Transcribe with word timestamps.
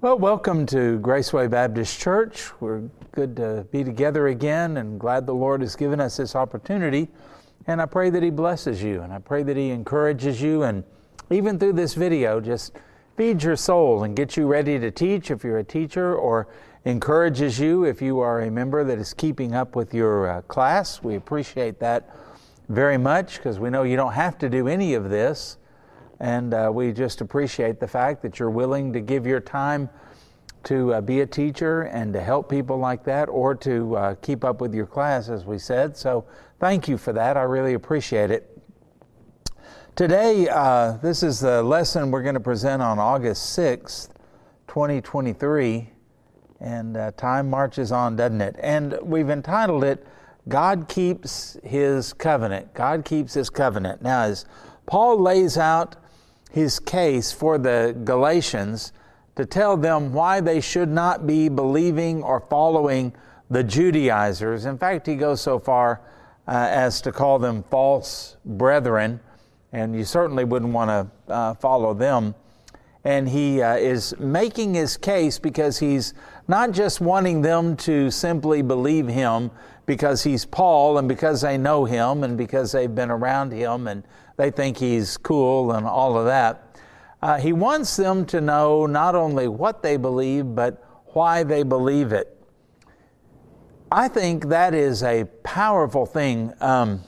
Well, 0.00 0.16
welcome 0.16 0.64
to 0.66 1.00
Graceway 1.00 1.50
Baptist 1.50 1.98
Church. 1.98 2.52
We're 2.60 2.82
good 3.10 3.34
to 3.34 3.66
be 3.72 3.82
together 3.82 4.28
again 4.28 4.76
and 4.76 5.00
glad 5.00 5.26
the 5.26 5.34
Lord 5.34 5.60
has 5.60 5.74
given 5.74 5.98
us 5.98 6.18
this 6.18 6.36
opportunity. 6.36 7.08
And 7.66 7.82
I 7.82 7.86
pray 7.86 8.08
that 8.10 8.22
He 8.22 8.30
blesses 8.30 8.80
you 8.80 9.02
and 9.02 9.12
I 9.12 9.18
pray 9.18 9.42
that 9.42 9.56
He 9.56 9.70
encourages 9.70 10.40
you 10.40 10.62
and 10.62 10.84
even 11.30 11.58
through 11.58 11.72
this 11.72 11.94
video, 11.94 12.40
just 12.40 12.76
feeds 13.16 13.42
your 13.42 13.56
soul 13.56 14.04
and 14.04 14.14
gets 14.14 14.36
you 14.36 14.46
ready 14.46 14.78
to 14.78 14.92
teach 14.92 15.32
if 15.32 15.42
you're 15.42 15.58
a 15.58 15.64
teacher 15.64 16.14
or 16.14 16.46
encourages 16.84 17.58
you 17.58 17.82
if 17.82 18.00
you 18.00 18.20
are 18.20 18.42
a 18.42 18.50
member 18.52 18.84
that 18.84 19.00
is 19.00 19.12
keeping 19.12 19.52
up 19.52 19.74
with 19.74 19.92
your 19.92 20.30
uh, 20.30 20.42
class. 20.42 21.02
We 21.02 21.16
appreciate 21.16 21.80
that 21.80 22.08
very 22.68 22.98
much 22.98 23.38
because 23.38 23.58
we 23.58 23.68
know 23.68 23.82
you 23.82 23.96
don't 23.96 24.12
have 24.12 24.38
to 24.38 24.48
do 24.48 24.68
any 24.68 24.94
of 24.94 25.10
this. 25.10 25.58
And 26.20 26.52
uh, 26.52 26.70
we 26.72 26.92
just 26.92 27.20
appreciate 27.20 27.80
the 27.80 27.86
fact 27.86 28.22
that 28.22 28.38
you're 28.38 28.50
willing 28.50 28.92
to 28.92 29.00
give 29.00 29.26
your 29.26 29.40
time 29.40 29.88
to 30.64 30.94
uh, 30.94 31.00
be 31.00 31.20
a 31.20 31.26
teacher 31.26 31.82
and 31.82 32.12
to 32.12 32.20
help 32.20 32.50
people 32.50 32.76
like 32.76 33.04
that 33.04 33.28
or 33.28 33.54
to 33.54 33.96
uh, 33.96 34.14
keep 34.16 34.44
up 34.44 34.60
with 34.60 34.74
your 34.74 34.86
class, 34.86 35.28
as 35.28 35.44
we 35.44 35.58
said. 35.58 35.96
So 35.96 36.26
thank 36.58 36.88
you 36.88 36.98
for 36.98 37.12
that. 37.12 37.36
I 37.36 37.42
really 37.42 37.74
appreciate 37.74 38.30
it. 38.30 38.58
Today, 39.94 40.48
uh, 40.48 40.92
this 40.98 41.22
is 41.22 41.40
the 41.40 41.62
lesson 41.62 42.10
we're 42.10 42.22
going 42.22 42.34
to 42.34 42.40
present 42.40 42.82
on 42.82 42.98
August 42.98 43.56
6th, 43.58 44.10
2023. 44.68 45.90
And 46.60 46.96
uh, 46.96 47.12
time 47.12 47.48
marches 47.48 47.92
on, 47.92 48.16
doesn't 48.16 48.40
it? 48.40 48.56
And 48.60 48.98
we've 49.02 49.30
entitled 49.30 49.84
it, 49.84 50.04
God 50.48 50.88
Keeps 50.88 51.56
His 51.62 52.12
Covenant. 52.12 52.74
God 52.74 53.04
Keeps 53.04 53.34
His 53.34 53.48
Covenant. 53.48 54.02
Now, 54.02 54.22
as 54.22 54.44
Paul 54.86 55.20
lays 55.20 55.56
out 55.56 55.96
his 56.50 56.78
case 56.78 57.32
for 57.32 57.58
the 57.58 57.96
Galatians 58.04 58.92
to 59.36 59.46
tell 59.46 59.76
them 59.76 60.12
why 60.12 60.40
they 60.40 60.60
should 60.60 60.88
not 60.88 61.26
be 61.26 61.48
believing 61.48 62.22
or 62.22 62.40
following 62.40 63.12
the 63.50 63.62
Judaizers. 63.62 64.64
In 64.64 64.78
fact, 64.78 65.06
he 65.06 65.14
goes 65.14 65.40
so 65.40 65.58
far 65.58 66.00
uh, 66.46 66.66
as 66.70 67.00
to 67.02 67.12
call 67.12 67.38
them 67.38 67.62
false 67.70 68.36
brethren, 68.44 69.20
and 69.72 69.94
you 69.94 70.04
certainly 70.04 70.44
wouldn't 70.44 70.72
want 70.72 70.90
to 70.90 71.32
uh, 71.32 71.54
follow 71.54 71.94
them. 71.94 72.34
And 73.04 73.28
he 73.28 73.62
uh, 73.62 73.76
is 73.76 74.14
making 74.18 74.74
his 74.74 74.96
case 74.96 75.38
because 75.38 75.78
he's 75.78 76.14
not 76.48 76.72
just 76.72 77.00
wanting 77.00 77.42
them 77.42 77.76
to 77.76 78.10
simply 78.10 78.60
believe 78.62 79.06
him 79.06 79.50
because 79.86 80.24
he's 80.24 80.44
Paul 80.44 80.98
and 80.98 81.08
because 81.08 81.40
they 81.42 81.56
know 81.56 81.84
him 81.84 82.24
and 82.24 82.36
because 82.36 82.72
they've 82.72 82.94
been 82.94 83.10
around 83.10 83.52
him 83.52 83.86
and 83.86 84.02
they 84.38 84.50
think 84.50 84.78
he's 84.78 85.16
cool 85.18 85.72
and 85.72 85.86
all 85.86 86.16
of 86.16 86.24
that. 86.26 86.78
Uh, 87.20 87.38
he 87.38 87.52
wants 87.52 87.96
them 87.96 88.24
to 88.24 88.40
know 88.40 88.86
not 88.86 89.16
only 89.16 89.48
what 89.48 89.82
they 89.82 89.96
believe, 89.96 90.54
but 90.54 90.82
why 91.08 91.42
they 91.42 91.64
believe 91.64 92.12
it. 92.12 92.34
I 93.90 94.06
think 94.06 94.48
that 94.48 94.74
is 94.74 95.02
a 95.02 95.24
powerful 95.42 96.06
thing. 96.06 96.52
Um, 96.60 97.02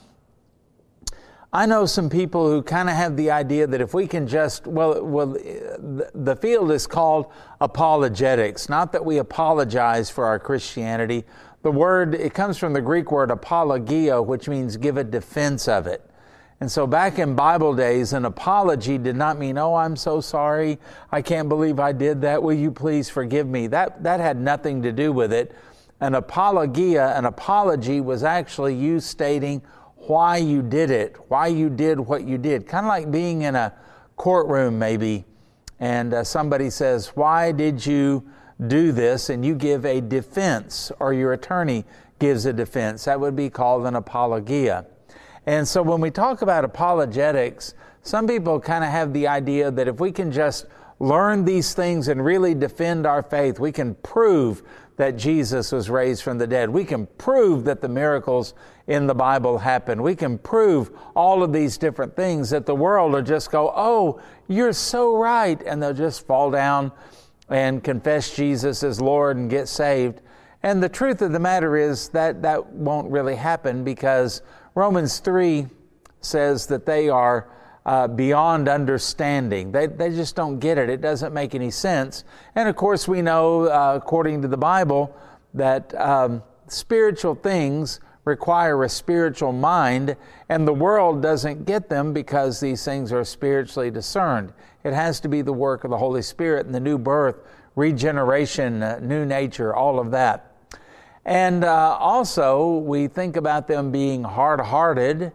I 1.53 1.65
know 1.65 1.85
some 1.85 2.09
people 2.09 2.49
who 2.49 2.61
kind 2.61 2.89
of 2.89 2.95
have 2.95 3.15
the 3.15 3.31
idea 3.31 3.65
that 3.67 3.79
if 3.79 3.93
we 3.93 4.07
can 4.07 4.27
just, 4.27 4.67
well, 4.67 5.01
well, 5.05 5.27
the 5.27 6.37
field 6.41 6.71
is 6.71 6.85
called 6.85 7.31
apologetics. 7.61 8.67
Not 8.67 8.91
that 8.91 9.05
we 9.05 9.19
apologize 9.19 10.09
for 10.09 10.25
our 10.25 10.39
Christianity. 10.39 11.23
The 11.61 11.71
word, 11.71 12.15
it 12.15 12.33
comes 12.33 12.57
from 12.57 12.73
the 12.73 12.81
Greek 12.81 13.09
word 13.09 13.31
apologia, 13.31 14.21
which 14.21 14.49
means 14.49 14.75
give 14.75 14.97
a 14.97 15.03
defense 15.03 15.69
of 15.69 15.87
it. 15.87 16.10
And 16.61 16.71
so 16.71 16.85
back 16.85 17.17
in 17.17 17.33
Bible 17.33 17.75
days, 17.75 18.13
an 18.13 18.23
apology 18.23 18.99
did 18.99 19.15
not 19.15 19.39
mean, 19.39 19.57
oh, 19.57 19.73
I'm 19.73 19.95
so 19.95 20.21
sorry. 20.21 20.77
I 21.11 21.23
can't 21.23 21.49
believe 21.49 21.79
I 21.79 21.91
did 21.91 22.21
that. 22.21 22.43
Will 22.43 22.53
you 22.53 22.69
please 22.69 23.09
forgive 23.09 23.47
me? 23.47 23.65
That, 23.65 24.03
that 24.03 24.19
had 24.19 24.39
nothing 24.39 24.83
to 24.83 24.91
do 24.91 25.11
with 25.11 25.33
it. 25.33 25.55
An 26.01 26.13
apologia, 26.13 27.17
an 27.17 27.25
apology 27.25 27.99
was 27.99 28.23
actually 28.23 28.75
you 28.75 28.99
stating 28.99 29.63
why 29.95 30.37
you 30.37 30.61
did 30.61 30.91
it, 30.91 31.15
why 31.29 31.47
you 31.47 31.67
did 31.67 31.99
what 31.99 32.25
you 32.25 32.37
did. 32.37 32.67
Kind 32.67 32.85
of 32.85 32.89
like 32.89 33.09
being 33.09 33.41
in 33.41 33.55
a 33.55 33.73
courtroom, 34.15 34.77
maybe, 34.77 35.25
and 35.79 36.13
uh, 36.13 36.23
somebody 36.23 36.69
says, 36.69 37.07
Why 37.15 37.51
did 37.51 37.83
you 37.83 38.23
do 38.67 38.91
this? 38.91 39.29
And 39.29 39.43
you 39.43 39.55
give 39.55 39.83
a 39.85 39.99
defense, 39.99 40.91
or 40.99 41.11
your 41.13 41.33
attorney 41.33 41.85
gives 42.19 42.45
a 42.45 42.53
defense. 42.53 43.05
That 43.05 43.19
would 43.19 43.35
be 43.35 43.49
called 43.49 43.85
an 43.87 43.95
apologia. 43.95 44.85
And 45.45 45.67
so 45.67 45.81
when 45.81 46.01
we 46.01 46.11
talk 46.11 46.41
about 46.41 46.63
apologetics, 46.63 47.73
some 48.03 48.27
people 48.27 48.59
kind 48.59 48.83
of 48.83 48.89
have 48.89 49.13
the 49.13 49.27
idea 49.27 49.71
that 49.71 49.87
if 49.87 49.99
we 49.99 50.11
can 50.11 50.31
just 50.31 50.65
learn 50.99 51.45
these 51.45 51.73
things 51.73 52.07
and 52.07 52.23
really 52.23 52.53
defend 52.53 53.05
our 53.07 53.23
faith, 53.23 53.59
we 53.59 53.71
can 53.71 53.95
prove 53.95 54.61
that 54.97 55.17
Jesus 55.17 55.71
was 55.71 55.89
raised 55.89 56.21
from 56.21 56.37
the 56.37 56.45
dead. 56.45 56.69
We 56.69 56.85
can 56.85 57.07
prove 57.17 57.63
that 57.65 57.81
the 57.81 57.89
miracles 57.89 58.53
in 58.85 59.07
the 59.07 59.15
Bible 59.15 59.57
happened. 59.57 60.01
We 60.03 60.15
can 60.15 60.37
prove 60.37 60.91
all 61.15 61.41
of 61.41 61.51
these 61.51 61.77
different 61.77 62.15
things 62.15 62.51
that 62.51 62.67
the 62.67 62.75
world 62.75 63.13
will 63.13 63.23
just 63.23 63.49
go, 63.49 63.73
Oh, 63.75 64.21
you're 64.47 64.73
so 64.73 65.15
right. 65.15 65.59
And 65.63 65.81
they'll 65.81 65.93
just 65.93 66.27
fall 66.27 66.51
down 66.51 66.91
and 67.49 67.83
confess 67.83 68.35
Jesus 68.35 68.83
as 68.83 69.01
Lord 69.01 69.37
and 69.37 69.49
get 69.49 69.67
saved. 69.67 70.21
And 70.61 70.83
the 70.83 70.89
truth 70.89 71.23
of 71.23 71.31
the 71.31 71.39
matter 71.39 71.77
is 71.77 72.09
that 72.09 72.43
that 72.43 72.67
won't 72.67 73.09
really 73.09 73.35
happen 73.35 73.83
because 73.83 74.43
Romans 74.73 75.19
3 75.19 75.67
says 76.21 76.67
that 76.67 76.85
they 76.85 77.09
are 77.09 77.47
uh, 77.85 78.07
beyond 78.07 78.69
understanding. 78.69 79.71
They, 79.71 79.87
they 79.87 80.09
just 80.09 80.35
don't 80.35 80.59
get 80.59 80.77
it. 80.77 80.89
It 80.89 81.01
doesn't 81.01 81.33
make 81.33 81.55
any 81.55 81.71
sense. 81.71 82.23
And 82.55 82.69
of 82.69 82.75
course, 82.75 83.07
we 83.07 83.21
know, 83.21 83.63
uh, 83.63 83.93
according 83.95 84.41
to 84.43 84.47
the 84.47 84.57
Bible, 84.57 85.15
that 85.53 85.93
um, 85.99 86.43
spiritual 86.67 87.35
things 87.35 87.99
require 88.23 88.83
a 88.83 88.89
spiritual 88.89 89.51
mind, 89.51 90.15
and 90.47 90.67
the 90.67 90.73
world 90.73 91.21
doesn't 91.21 91.65
get 91.65 91.89
them 91.89 92.13
because 92.13 92.59
these 92.59 92.85
things 92.85 93.11
are 93.11 93.23
spiritually 93.23 93.89
discerned. 93.89 94.53
It 94.83 94.93
has 94.93 95.19
to 95.21 95.27
be 95.27 95.41
the 95.41 95.53
work 95.53 95.83
of 95.83 95.89
the 95.89 95.97
Holy 95.97 96.21
Spirit 96.21 96.65
and 96.67 96.75
the 96.75 96.79
new 96.79 96.97
birth, 96.97 97.37
regeneration, 97.75 98.83
uh, 98.83 98.99
new 99.01 99.25
nature, 99.25 99.75
all 99.75 99.99
of 99.99 100.11
that. 100.11 100.50
And 101.25 101.63
uh, 101.63 101.97
also, 101.99 102.77
we 102.77 103.07
think 103.07 103.37
about 103.37 103.67
them 103.67 103.91
being 103.91 104.23
hard 104.23 104.59
hearted, 104.59 105.31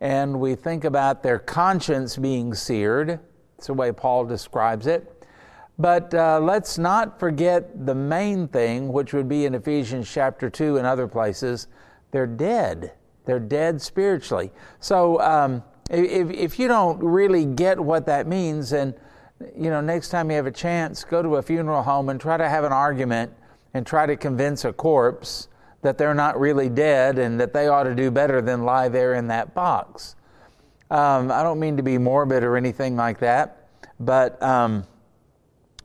and 0.00 0.38
we 0.38 0.54
think 0.54 0.84
about 0.84 1.22
their 1.22 1.38
conscience 1.38 2.16
being 2.16 2.54
seared. 2.54 3.18
That's 3.56 3.68
the 3.68 3.74
way 3.74 3.92
Paul 3.92 4.26
describes 4.26 4.86
it. 4.86 5.26
But 5.78 6.12
uh, 6.12 6.38
let's 6.40 6.76
not 6.76 7.18
forget 7.18 7.86
the 7.86 7.94
main 7.94 8.46
thing, 8.48 8.92
which 8.92 9.14
would 9.14 9.28
be 9.28 9.46
in 9.46 9.54
Ephesians 9.54 10.10
chapter 10.10 10.50
2 10.50 10.76
and 10.76 10.86
other 10.86 11.08
places. 11.08 11.68
They're 12.10 12.26
dead. 12.26 12.92
They're 13.24 13.40
dead 13.40 13.80
spiritually. 13.80 14.52
So 14.80 15.18
um, 15.20 15.62
if, 15.90 16.30
if 16.30 16.58
you 16.58 16.68
don't 16.68 17.02
really 17.02 17.46
get 17.46 17.80
what 17.80 18.04
that 18.06 18.26
means, 18.26 18.70
then, 18.70 18.94
you 19.56 19.70
know, 19.70 19.80
next 19.80 20.10
time 20.10 20.30
you 20.30 20.36
have 20.36 20.46
a 20.46 20.52
chance, 20.52 21.04
go 21.04 21.22
to 21.22 21.36
a 21.36 21.42
funeral 21.42 21.82
home 21.82 22.10
and 22.10 22.20
try 22.20 22.36
to 22.36 22.48
have 22.48 22.64
an 22.64 22.72
argument 22.72 23.32
and 23.74 23.86
try 23.86 24.06
to 24.06 24.16
convince 24.16 24.64
a 24.64 24.72
corpse 24.72 25.48
that 25.82 25.98
they're 25.98 26.14
not 26.14 26.38
really 26.38 26.68
dead 26.68 27.18
and 27.18 27.40
that 27.40 27.52
they 27.52 27.68
ought 27.68 27.84
to 27.84 27.94
do 27.94 28.10
better 28.10 28.40
than 28.40 28.64
lie 28.64 28.88
there 28.88 29.14
in 29.14 29.26
that 29.28 29.54
box. 29.54 30.14
Um, 30.90 31.32
I 31.32 31.42
don't 31.42 31.58
mean 31.58 31.76
to 31.76 31.82
be 31.82 31.98
morbid 31.98 32.44
or 32.44 32.56
anything 32.56 32.96
like 32.96 33.18
that, 33.20 33.68
but 33.98 34.40
um, 34.42 34.84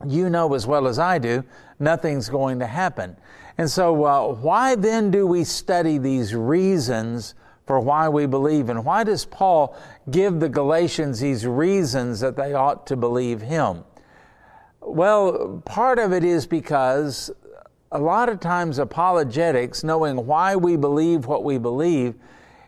you 0.06 0.30
know 0.30 0.54
as 0.54 0.66
well 0.66 0.86
as 0.86 0.98
I 0.98 1.18
do, 1.18 1.44
nothing's 1.78 2.28
going 2.28 2.58
to 2.60 2.66
happen. 2.66 3.16
And 3.56 3.68
so, 3.68 4.04
uh, 4.04 4.34
why 4.34 4.76
then 4.76 5.10
do 5.10 5.26
we 5.26 5.42
study 5.42 5.98
these 5.98 6.34
reasons 6.34 7.34
for 7.66 7.80
why 7.80 8.08
we 8.08 8.26
believe? 8.26 8.68
And 8.68 8.84
why 8.84 9.02
does 9.02 9.24
Paul 9.24 9.76
give 10.10 10.38
the 10.38 10.48
Galatians 10.48 11.18
these 11.18 11.44
reasons 11.44 12.20
that 12.20 12.36
they 12.36 12.54
ought 12.54 12.86
to 12.86 12.96
believe 12.96 13.42
him? 13.42 13.84
Well, 14.80 15.60
part 15.64 15.98
of 15.98 16.12
it 16.12 16.22
is 16.22 16.46
because 16.46 17.32
a 17.90 17.98
lot 17.98 18.28
of 18.28 18.40
times 18.40 18.78
apologetics, 18.78 19.82
knowing 19.82 20.26
why 20.26 20.56
we 20.56 20.76
believe 20.76 21.26
what 21.26 21.44
we 21.44 21.58
believe, 21.58 22.14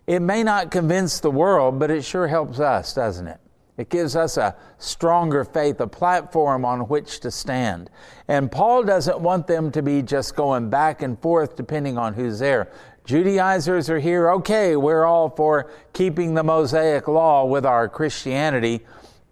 it 0.07 0.21
may 0.21 0.43
not 0.43 0.71
convince 0.71 1.21
the 1.21 1.31
world, 1.31 1.79
but 1.79 1.91
it 1.91 2.05
sure 2.05 2.27
helps 2.27 2.59
us, 2.59 2.95
doesn't 2.95 3.27
it? 3.27 3.39
It 3.77 3.89
gives 3.89 4.15
us 4.17 4.37
a 4.37 4.57
stronger 4.79 5.45
faith, 5.45 5.81
a 5.81 5.87
platform 5.87 6.65
on 6.65 6.81
which 6.89 7.21
to 7.21 7.31
stand. 7.31 7.89
And 8.29 8.53
Paul 8.53 8.83
doesn't 8.83 9.21
want 9.21 9.47
them 9.47 9.71
to 9.73 9.83
be 9.83 10.03
just 10.03 10.37
going 10.37 10.69
back 10.69 11.01
and 11.01 11.19
forth 11.21 11.57
depending 11.57 11.97
on 11.97 12.13
who's 12.13 12.39
there. 12.39 12.71
Judaizers 13.05 13.89
are 13.89 13.99
here, 13.99 14.31
okay, 14.33 14.77
we're 14.77 15.07
all 15.07 15.31
for 15.31 15.71
keeping 15.95 16.35
the 16.35 16.45
Mosaic 16.45 17.09
law 17.09 17.45
with 17.47 17.65
our 17.65 17.89
Christianity. 17.89 18.85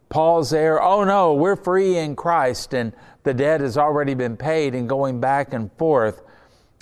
Paul's 0.09 0.51
there, 0.51 0.83
oh 0.83 1.05
no, 1.05 1.35
we're 1.35 1.57
free 1.57 1.99
in 1.99 2.17
Christ 2.17 2.73
and 2.73 2.95
the 3.29 3.35
debt 3.35 3.61
has 3.61 3.77
already 3.77 4.15
been 4.15 4.39
paid 4.39 4.75
and 4.75 4.89
going 4.89 5.21
back 5.21 5.53
and 5.53 5.71
forth. 5.73 6.23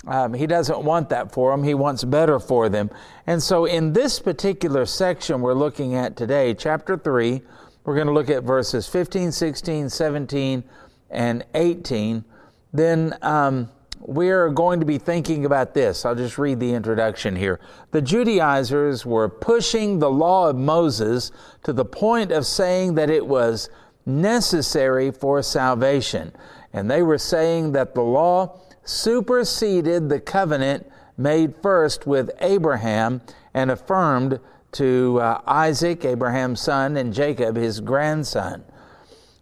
Um, 0.07 0.33
he 0.33 0.47
doesn't 0.47 0.81
want 0.81 1.09
that 1.09 1.33
for 1.33 1.51
them. 1.51 1.61
He 1.61 1.73
wants 1.73 2.05
better 2.05 2.39
for 2.39 2.69
them. 2.69 2.89
And 3.25 3.43
so, 3.43 3.65
in 3.65 3.91
this 3.91 4.21
particular 4.21 4.85
section 4.85 5.41
we're 5.41 5.53
looking 5.53 5.95
at 5.95 6.15
today, 6.15 6.53
chapter 6.53 6.95
3, 6.95 7.41
we're 7.83 7.95
going 7.95 8.07
to 8.07 8.13
look 8.13 8.29
at 8.29 8.43
verses 8.43 8.87
15, 8.87 9.33
16, 9.33 9.89
17, 9.89 10.63
and 11.09 11.45
18, 11.53 12.23
then 12.71 13.13
um, 13.21 13.69
we're 13.99 14.49
going 14.49 14.79
to 14.79 14.85
be 14.85 14.97
thinking 14.97 15.43
about 15.43 15.73
this. 15.73 16.05
I'll 16.05 16.15
just 16.15 16.37
read 16.37 16.61
the 16.61 16.73
introduction 16.73 17.35
here. 17.35 17.59
The 17.91 18.01
Judaizers 18.01 19.05
were 19.05 19.27
pushing 19.27 19.99
the 19.99 20.09
law 20.09 20.47
of 20.47 20.55
Moses 20.55 21.33
to 21.63 21.73
the 21.73 21.83
point 21.83 22.31
of 22.31 22.45
saying 22.45 22.95
that 22.95 23.09
it 23.09 23.27
was 23.27 23.69
necessary 24.07 25.11
for 25.11 25.43
salvation. 25.43 26.31
And 26.73 26.89
they 26.89 27.03
were 27.03 27.17
saying 27.17 27.73
that 27.73 27.93
the 27.93 28.01
law 28.01 28.59
superseded 28.83 30.09
the 30.09 30.19
covenant 30.19 30.89
made 31.17 31.55
first 31.61 32.07
with 32.07 32.31
Abraham 32.39 33.21
and 33.53 33.69
affirmed 33.69 34.39
to 34.73 35.19
uh, 35.19 35.41
Isaac, 35.47 36.05
Abraham's 36.05 36.61
son, 36.61 36.97
and 36.97 37.13
Jacob, 37.13 37.55
his 37.55 37.79
grandson. 37.79 38.63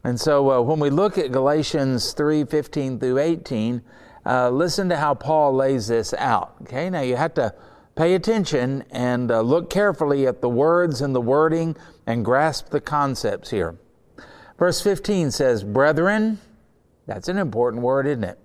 And 0.03 0.19
so 0.19 0.51
uh, 0.51 0.62
when 0.62 0.79
we 0.79 0.89
look 0.89 1.17
at 1.17 1.31
Galatians 1.31 2.13
3 2.13 2.45
15 2.45 3.00
through 3.00 3.19
18, 3.19 3.81
uh, 4.25 4.50
listen 4.50 4.89
to 4.89 4.97
how 4.97 5.13
Paul 5.13 5.53
lays 5.56 5.88
this 5.88 6.13
out. 6.13 6.56
Okay, 6.63 6.89
now 6.89 7.01
you 7.01 7.15
have 7.15 7.33
to 7.35 7.53
pay 7.95 8.13
attention 8.13 8.83
and 8.91 9.31
uh, 9.31 9.41
look 9.41 9.69
carefully 9.69 10.27
at 10.27 10.41
the 10.41 10.50
words 10.50 11.01
and 11.01 11.15
the 11.15 11.21
wording 11.21 11.75
and 12.06 12.23
grasp 12.23 12.69
the 12.69 12.81
concepts 12.81 13.50
here. 13.50 13.77
Verse 14.57 14.81
15 14.81 15.31
says, 15.31 15.63
Brethren, 15.63 16.40
that's 17.06 17.28
an 17.28 17.38
important 17.38 17.84
word, 17.84 18.07
isn't 18.07 18.24
it? 18.24 18.40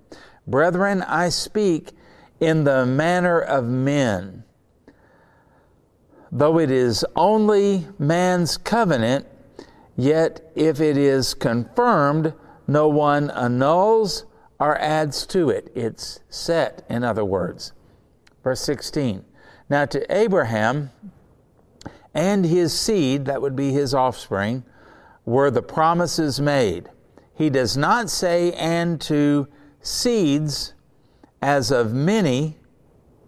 Brethren, 0.47 1.03
I 1.03 1.29
speak 1.29 1.93
in 2.41 2.65
the 2.65 2.85
manner 2.85 3.41
of 3.41 3.65
men. 3.65 4.45
Though 6.33 6.59
it 6.59 6.71
is 6.71 7.05
only 7.17 7.87
man's 7.99 8.57
covenant, 8.57 9.27
yet 9.97 10.53
if 10.55 10.81
it 10.81 10.97
is 10.97 11.35
confirmed, 11.35 12.35
no 12.67 12.89
one 12.89 13.31
annuls 13.31 14.27
or 14.59 14.79
adds 14.79 15.27
to 15.27 15.51
it. 15.51 15.73
It's 15.75 16.21
set, 16.29 16.85
in 16.89 17.03
other 17.03 17.25
words. 17.25 17.73
Verse 18.45 18.61
16. 18.61 19.25
Now 19.69 19.87
to 19.87 20.15
Abraham 20.15 20.91
and 22.15 22.45
his 22.45 22.79
seed, 22.79 23.25
that 23.27 23.43
would 23.43 23.57
be 23.57 23.73
his 23.73 23.95
offspring, 23.95 24.65
were 25.25 25.51
the 25.51 25.63
promises 25.63 26.41
made. 26.41 26.89
He 27.35 27.51
does 27.51 27.77
not 27.77 28.11
say, 28.11 28.53
and 28.53 29.01
to 29.03 29.49
seeds 29.81 30.75
as 31.41 31.71
of 31.71 31.93
many, 31.93 32.59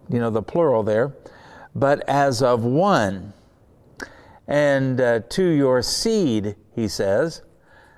you 0.09 0.19
know, 0.19 0.29
the 0.29 0.43
plural 0.43 0.83
there, 0.83 1.15
but 1.73 2.07
as 2.07 2.43
of 2.43 2.63
one. 2.63 3.33
And 4.47 4.99
uh, 4.99 5.21
to 5.29 5.43
your 5.43 5.81
seed, 5.81 6.55
he 6.75 6.87
says, 6.87 7.41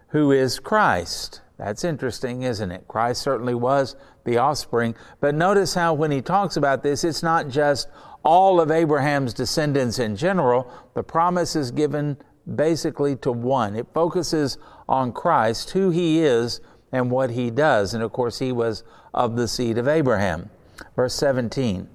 who 0.09 0.31
is 0.31 0.59
Christ. 0.59 1.41
That's 1.57 1.83
interesting, 1.83 2.43
isn't 2.43 2.71
it? 2.71 2.87
Christ 2.87 3.21
certainly 3.21 3.55
was 3.55 3.95
the 4.23 4.37
offspring. 4.37 4.95
But 5.19 5.35
notice 5.35 5.73
how 5.73 5.93
when 5.93 6.11
he 6.11 6.21
talks 6.21 6.57
about 6.57 6.83
this, 6.83 7.03
it's 7.03 7.23
not 7.23 7.49
just 7.49 7.87
all 8.23 8.59
of 8.59 8.71
Abraham's 8.71 9.33
descendants 9.33 9.99
in 9.99 10.15
general. 10.15 10.71
The 10.93 11.03
promise 11.03 11.55
is 11.55 11.71
given 11.71 12.17
basically 12.53 13.15
to 13.17 13.31
one. 13.31 13.75
It 13.75 13.87
focuses 13.93 14.57
on 14.87 15.11
Christ, 15.11 15.71
who 15.71 15.89
he 15.89 16.21
is, 16.23 16.61
and 16.91 17.11
what 17.11 17.31
he 17.31 17.49
does. 17.49 17.93
And 17.93 18.03
of 18.03 18.11
course, 18.11 18.39
he 18.39 18.51
was 18.51 18.83
of 19.13 19.35
the 19.35 19.47
seed 19.47 19.77
of 19.77 19.87
Abraham. 19.87 20.49
Verse 20.95 21.15
17 21.15 21.89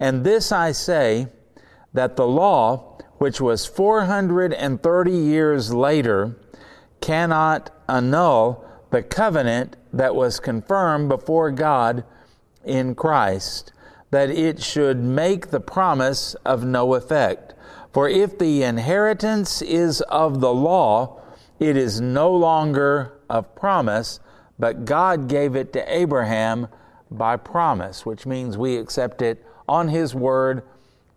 And 0.00 0.24
this 0.24 0.52
I 0.52 0.72
say, 0.72 1.28
that 1.94 2.16
the 2.16 2.26
law, 2.26 2.98
which 3.18 3.40
was 3.40 3.64
430 3.64 5.12
years 5.12 5.72
later, 5.72 6.36
cannot 7.00 7.70
annul 7.88 8.64
the 8.90 9.02
covenant 9.02 9.76
that 9.92 10.14
was 10.14 10.40
confirmed 10.40 11.08
before 11.08 11.50
God 11.50 12.04
in 12.64 12.94
Christ, 12.94 13.72
that 14.10 14.28
it 14.28 14.60
should 14.60 14.98
make 14.98 15.50
the 15.50 15.60
promise 15.60 16.34
of 16.44 16.64
no 16.64 16.94
effect. 16.94 17.43
For 17.94 18.08
if 18.08 18.40
the 18.40 18.64
inheritance 18.64 19.62
is 19.62 20.00
of 20.00 20.40
the 20.40 20.52
law, 20.52 21.22
it 21.60 21.76
is 21.76 22.00
no 22.00 22.32
longer 22.32 23.12
of 23.30 23.54
promise, 23.54 24.18
but 24.58 24.84
God 24.84 25.28
gave 25.28 25.54
it 25.54 25.72
to 25.74 25.96
Abraham 25.96 26.66
by 27.08 27.36
promise, 27.36 28.04
which 28.04 28.26
means 28.26 28.58
we 28.58 28.78
accept 28.78 29.22
it 29.22 29.46
on 29.68 29.86
His 29.86 30.12
word 30.12 30.64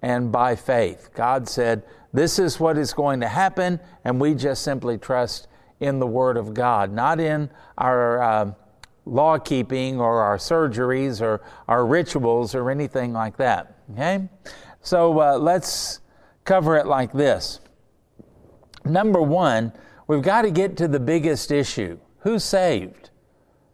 and 0.03 0.31
by 0.31 0.55
faith. 0.55 1.09
God 1.15 1.49
said, 1.49 1.81
This 2.13 2.37
is 2.37 2.59
what 2.59 2.77
is 2.77 2.93
going 2.93 3.21
to 3.21 3.27
happen, 3.27 3.79
and 4.03 4.21
we 4.21 4.35
just 4.35 4.61
simply 4.61 4.99
trust 4.99 5.47
in 5.79 5.97
the 5.97 6.05
Word 6.05 6.37
of 6.37 6.53
God, 6.53 6.93
not 6.93 7.19
in 7.19 7.49
our 7.79 8.21
uh, 8.21 8.51
law 9.03 9.39
keeping 9.39 9.99
or 9.99 10.21
our 10.21 10.37
surgeries 10.37 11.21
or 11.21 11.41
our 11.67 11.87
rituals 11.87 12.53
or 12.53 12.69
anything 12.69 13.13
like 13.13 13.37
that. 13.37 13.77
Okay? 13.93 14.29
So 14.81 15.19
uh, 15.19 15.37
let's 15.39 16.01
cover 16.47 16.77
it 16.77 16.87
like 16.87 17.11
this. 17.11 17.59
Number 18.83 19.21
one, 19.21 19.73
we've 20.07 20.23
got 20.23 20.41
to 20.43 20.51
get 20.51 20.77
to 20.77 20.87
the 20.87 20.99
biggest 20.99 21.51
issue 21.51 21.99
who's 22.19 22.43
saved? 22.43 23.11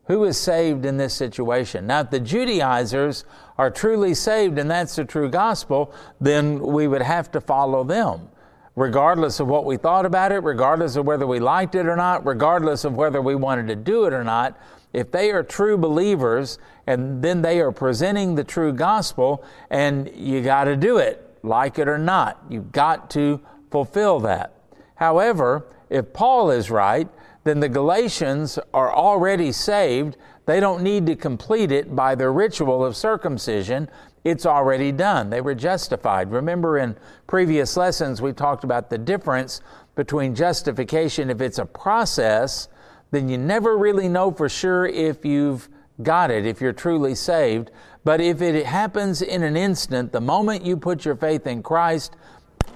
Who 0.07 0.25
is 0.25 0.37
saved 0.37 0.85
in 0.85 0.97
this 0.97 1.13
situation? 1.13 1.87
Now, 1.87 2.01
if 2.01 2.09
the 2.09 2.19
Judaizers 2.19 3.23
are 3.57 3.71
truly 3.71 4.13
saved 4.13 4.59
and 4.59 4.69
that's 4.69 4.97
the 4.97 5.05
true 5.05 5.29
gospel, 5.29 5.93
then 6.19 6.59
we 6.59 6.87
would 6.87 7.01
have 7.01 7.31
to 7.31 7.39
follow 7.39 7.85
them 7.85 8.27
regardless 8.75 9.39
of 9.39 9.47
what 9.47 9.65
we 9.65 9.77
thought 9.77 10.05
about 10.05 10.31
it, 10.31 10.39
regardless 10.39 10.95
of 10.95 11.05
whether 11.05 11.27
we 11.27 11.39
liked 11.39 11.75
it 11.75 11.85
or 11.85 11.95
not, 11.95 12.25
regardless 12.25 12.85
of 12.85 12.95
whether 12.95 13.21
we 13.21 13.35
wanted 13.35 13.67
to 13.67 13.75
do 13.75 14.05
it 14.05 14.13
or 14.13 14.23
not, 14.23 14.57
if 14.93 15.11
they 15.11 15.31
are 15.31 15.43
true 15.43 15.77
believers 15.77 16.57
and 16.87 17.23
then 17.23 17.41
they 17.41 17.59
are 17.59 17.71
presenting 17.71 18.35
the 18.35 18.43
true 18.43 18.73
gospel, 18.73 19.43
and 19.69 20.11
you 20.15 20.41
got 20.41 20.65
to 20.65 20.75
do 20.75 20.97
it, 20.97 21.32
like 21.43 21.77
it 21.77 21.87
or 21.87 21.97
not. 21.97 22.43
You've 22.49 22.71
got 22.71 23.09
to 23.11 23.39
fulfill 23.69 24.19
that. 24.21 24.55
However, 24.95 25.67
if 25.89 26.13
Paul 26.13 26.49
is 26.49 26.71
right, 26.71 27.07
then 27.43 27.59
the 27.59 27.69
Galatians 27.69 28.57
are 28.73 28.91
already 28.91 29.51
saved. 29.51 30.17
They 30.45 30.59
don't 30.59 30.81
need 30.81 31.05
to 31.05 31.15
complete 31.15 31.71
it 31.71 31.95
by 31.95 32.15
the 32.15 32.29
ritual 32.29 32.83
of 32.83 32.95
circumcision 32.95 33.89
it's 34.23 34.45
already 34.45 34.91
done. 34.91 35.29
They 35.29 35.41
were 35.41 35.55
justified. 35.55 36.31
Remember, 36.31 36.77
in 36.77 36.95
previous 37.27 37.75
lessons, 37.75 38.21
we 38.21 38.31
talked 38.31 38.63
about 38.63 38.89
the 38.89 38.97
difference 38.97 39.61
between 39.95 40.33
justification. 40.33 41.29
If 41.29 41.41
it's 41.41 41.59
a 41.59 41.65
process, 41.65 42.69
then 43.11 43.27
you 43.27 43.37
never 43.37 43.77
really 43.77 44.07
know 44.07 44.31
for 44.31 44.47
sure 44.47 44.85
if 44.85 45.25
you've 45.25 45.67
got 46.01 46.31
it, 46.31 46.45
if 46.45 46.61
you're 46.61 46.73
truly 46.73 47.15
saved. 47.15 47.71
But 48.03 48.19
if 48.19 48.41
it 48.41 48.65
happens 48.65 49.21
in 49.21 49.43
an 49.43 49.55
instant, 49.55 50.11
the 50.11 50.21
moment 50.21 50.65
you 50.65 50.75
put 50.75 51.05
your 51.05 51.15
faith 51.15 51.47
in 51.47 51.63
Christ, 51.63 52.15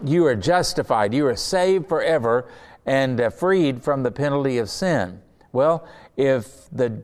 you 0.03 0.25
are 0.25 0.35
justified. 0.35 1.13
You 1.13 1.27
are 1.27 1.35
saved 1.35 1.87
forever 1.87 2.47
and 2.85 3.19
uh, 3.19 3.29
freed 3.29 3.83
from 3.83 4.03
the 4.03 4.11
penalty 4.11 4.57
of 4.57 4.69
sin. 4.69 5.21
Well, 5.51 5.87
if 6.15 6.69
the 6.71 7.03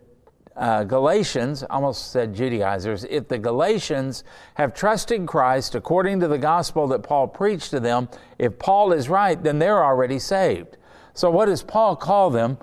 uh, 0.55 0.83
Galatians, 0.83 1.63
almost 1.69 2.11
said 2.11 2.35
Judaizers, 2.35 3.05
if 3.05 3.27
the 3.27 3.39
Galatians 3.39 4.23
have 4.53 4.73
trusted 4.73 5.25
Christ 5.25 5.75
according 5.75 6.19
to 6.19 6.27
the 6.27 6.38
gospel 6.38 6.88
that 6.88 7.03
Paul 7.03 7.27
preached 7.27 7.71
to 7.71 7.79
them, 7.79 8.07
if 8.38 8.59
Paul 8.59 8.93
is 8.93 9.09
right, 9.09 9.41
then 9.41 9.59
they're 9.59 9.83
already 9.83 10.19
saved. 10.19 10.77
So, 11.13 11.29
what 11.29 11.45
does 11.45 11.63
Paul 11.63 11.95
call 11.95 12.29
them? 12.29 12.57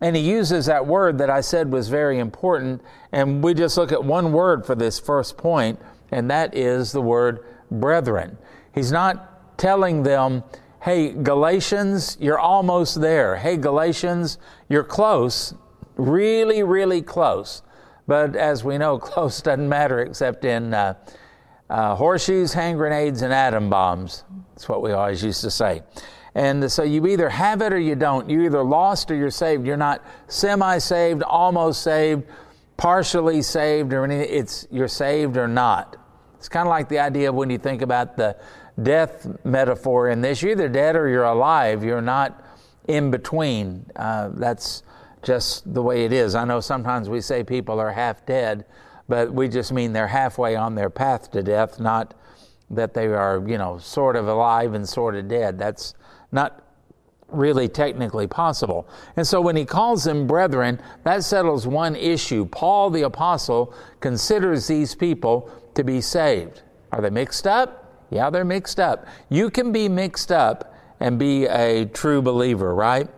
And 0.00 0.16
he 0.16 0.22
uses 0.22 0.66
that 0.66 0.86
word 0.86 1.18
that 1.18 1.28
I 1.28 1.40
said 1.40 1.70
was 1.70 1.88
very 1.88 2.18
important. 2.18 2.82
And 3.12 3.44
we 3.44 3.54
just 3.54 3.76
look 3.76 3.92
at 3.92 4.02
one 4.02 4.32
word 4.32 4.64
for 4.64 4.74
this 4.74 4.98
first 4.98 5.36
point, 5.36 5.78
and 6.10 6.30
that 6.30 6.56
is 6.56 6.92
the 6.92 7.02
word 7.02 7.44
brethren. 7.70 8.38
He's 8.74 8.90
not 8.90 9.58
telling 9.58 10.02
them, 10.02 10.42
hey, 10.82 11.12
Galatians, 11.12 12.16
you're 12.20 12.38
almost 12.38 13.00
there. 13.00 13.36
Hey, 13.36 13.56
Galatians, 13.56 14.38
you're 14.68 14.84
close 14.84 15.54
really, 16.00 16.62
really 16.62 17.02
close. 17.02 17.62
But 18.06 18.34
as 18.34 18.64
we 18.64 18.78
know, 18.78 18.98
close 18.98 19.40
doesn't 19.40 19.68
matter 19.68 20.00
except 20.00 20.44
in 20.44 20.74
uh, 20.74 20.94
uh, 21.68 21.94
horseshoes, 21.94 22.52
hand 22.52 22.78
grenades, 22.78 23.22
and 23.22 23.32
atom 23.32 23.70
bombs. 23.70 24.24
That's 24.50 24.68
what 24.68 24.82
we 24.82 24.92
always 24.92 25.22
used 25.22 25.42
to 25.42 25.50
say. 25.50 25.82
And 26.34 26.70
so 26.70 26.82
you 26.82 27.06
either 27.06 27.28
have 27.28 27.60
it 27.62 27.72
or 27.72 27.78
you 27.78 27.94
don't. 27.94 28.30
You're 28.30 28.44
either 28.44 28.62
lost 28.62 29.10
or 29.10 29.16
you're 29.16 29.30
saved. 29.30 29.66
You're 29.66 29.76
not 29.76 30.04
semi 30.28 30.78
saved, 30.78 31.22
almost 31.22 31.82
saved, 31.82 32.24
partially 32.76 33.42
saved, 33.42 33.92
or 33.92 34.04
anything. 34.04 34.28
It's 34.30 34.66
you're 34.70 34.88
saved 34.88 35.36
or 35.36 35.48
not. 35.48 35.96
It's 36.36 36.48
kind 36.48 36.66
of 36.66 36.70
like 36.70 36.88
the 36.88 36.98
idea 36.98 37.32
when 37.32 37.50
you 37.50 37.58
think 37.58 37.82
about 37.82 38.16
the 38.16 38.36
death 38.82 39.26
metaphor 39.44 40.08
in 40.08 40.20
this. 40.20 40.40
You're 40.40 40.52
either 40.52 40.68
dead 40.68 40.96
or 40.96 41.08
you're 41.08 41.24
alive. 41.24 41.84
You're 41.84 42.00
not 42.00 42.44
in 42.88 43.10
between. 43.10 43.86
Uh, 43.96 44.30
that's 44.34 44.82
just 45.22 45.72
the 45.74 45.82
way 45.82 46.04
it 46.04 46.12
is. 46.12 46.34
I 46.34 46.44
know 46.44 46.60
sometimes 46.60 47.08
we 47.08 47.20
say 47.20 47.44
people 47.44 47.78
are 47.78 47.92
half 47.92 48.24
dead, 48.24 48.64
but 49.08 49.32
we 49.32 49.48
just 49.48 49.72
mean 49.72 49.92
they're 49.92 50.06
halfway 50.06 50.56
on 50.56 50.74
their 50.74 50.90
path 50.90 51.30
to 51.32 51.42
death, 51.42 51.78
not 51.78 52.14
that 52.70 52.94
they 52.94 53.06
are, 53.08 53.44
you 53.46 53.58
know, 53.58 53.78
sort 53.78 54.16
of 54.16 54.28
alive 54.28 54.74
and 54.74 54.88
sort 54.88 55.16
of 55.16 55.28
dead. 55.28 55.58
That's 55.58 55.94
not 56.32 56.62
really 57.28 57.68
technically 57.68 58.26
possible. 58.26 58.88
And 59.16 59.26
so 59.26 59.40
when 59.40 59.56
he 59.56 59.64
calls 59.64 60.04
them 60.04 60.26
brethren, 60.26 60.80
that 61.04 61.24
settles 61.24 61.66
one 61.66 61.94
issue. 61.96 62.46
Paul 62.46 62.90
the 62.90 63.02
apostle 63.02 63.74
considers 64.00 64.66
these 64.66 64.94
people 64.94 65.50
to 65.74 65.84
be 65.84 66.00
saved. 66.00 66.62
Are 66.92 67.00
they 67.00 67.10
mixed 67.10 67.46
up? 67.46 68.04
Yeah, 68.10 68.30
they're 68.30 68.44
mixed 68.44 68.80
up. 68.80 69.06
You 69.28 69.50
can 69.50 69.70
be 69.70 69.88
mixed 69.88 70.32
up 70.32 70.74
and 70.98 71.18
be 71.18 71.46
a 71.46 71.86
true 71.86 72.20
believer, 72.20 72.74
right? 72.74 73.08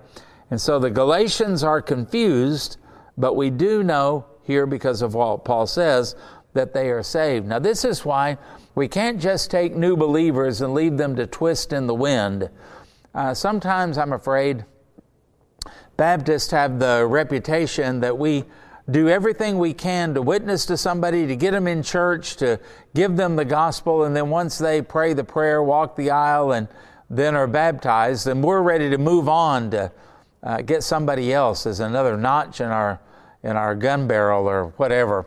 And 0.51 0.61
so 0.61 0.79
the 0.79 0.91
Galatians 0.91 1.65
are 1.65 1.81
confused, 1.81 2.77
but 3.17 3.35
we 3.35 3.49
do 3.49 3.83
know 3.83 4.27
here 4.43 4.67
because 4.67 5.01
of 5.01 5.15
what 5.15 5.45
Paul 5.45 5.67
says 5.67 6.15
that 6.53 6.75
they 6.75 6.91
are 6.91 7.03
saved. 7.03 7.47
Now, 7.47 7.59
this 7.59 7.85
is 7.85 8.05
why 8.05 8.37
we 8.75 8.87
can't 8.87 9.21
just 9.21 9.51
take 9.51 9.75
new 9.75 9.97
believers 9.97 10.61
and 10.61 10.75
leave 10.75 10.99
them 10.99 11.17
to 11.17 11.27
twist 11.27 11.73
in 11.73 11.87
the 11.87 11.95
wind. 11.95 12.51
Uh, 13.15 13.35
sometimes 13.35 13.99
I'm 13.99 14.13
afraid 14.13 14.65
Baptists 15.97 16.51
have 16.51 16.79
the 16.79 17.07
reputation 17.07 18.01
that 18.01 18.17
we 18.17 18.45
do 18.91 19.09
everything 19.09 19.59
we 19.59 19.75
can 19.75 20.15
to 20.15 20.23
witness 20.23 20.67
to 20.67 20.77
somebody, 20.77 21.27
to 21.27 21.37
get 21.37 21.53
them 21.53 21.69
in 21.69 21.83
church, 21.83 22.37
to 22.37 22.59
give 22.95 23.17
them 23.17 23.37
the 23.37 23.45
gospel, 23.45 24.05
and 24.05 24.17
then 24.17 24.31
once 24.31 24.59
they 24.59 24.83
pray 24.83 25.13
the 25.13 25.23
prayer, 25.23 25.63
walk 25.63 25.95
the 25.95 26.11
aisle, 26.11 26.53
and 26.53 26.67
then 27.09 27.37
are 27.37 27.47
baptized, 27.47 28.27
then 28.27 28.43
we're 28.43 28.63
ready 28.63 28.89
to 28.91 28.99
move 28.99 29.29
on 29.29 29.71
to 29.71 29.93
uh, 30.43 30.63
get 30.63 30.83
somebody 30.83 31.33
else 31.33 31.67
as 31.67 31.79
another 31.81 32.17
notch 32.17 32.61
in 32.61 32.69
our 32.69 33.01
in 33.45 33.57
our 33.57 33.75
gun 33.75 34.07
barrel 34.07 34.49
or 34.49 34.67
whatever. 34.77 35.27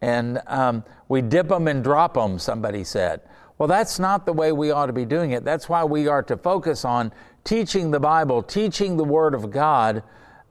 And 0.00 0.40
um, 0.46 0.82
we 1.08 1.20
dip 1.20 1.48
them 1.48 1.68
and 1.68 1.84
drop 1.84 2.14
them, 2.14 2.38
somebody 2.38 2.84
said. 2.84 3.20
Well, 3.60 3.68
that's 3.68 3.98
not 3.98 4.24
the 4.24 4.32
way 4.32 4.52
we 4.52 4.70
ought 4.70 4.86
to 4.86 4.94
be 4.94 5.04
doing 5.04 5.32
it. 5.32 5.44
That's 5.44 5.68
why 5.68 5.84
we 5.84 6.08
are 6.08 6.22
to 6.22 6.38
focus 6.38 6.82
on 6.82 7.12
teaching 7.44 7.90
the 7.90 8.00
Bible, 8.00 8.42
teaching 8.42 8.96
the 8.96 9.04
Word 9.04 9.34
of 9.34 9.50
God 9.50 10.02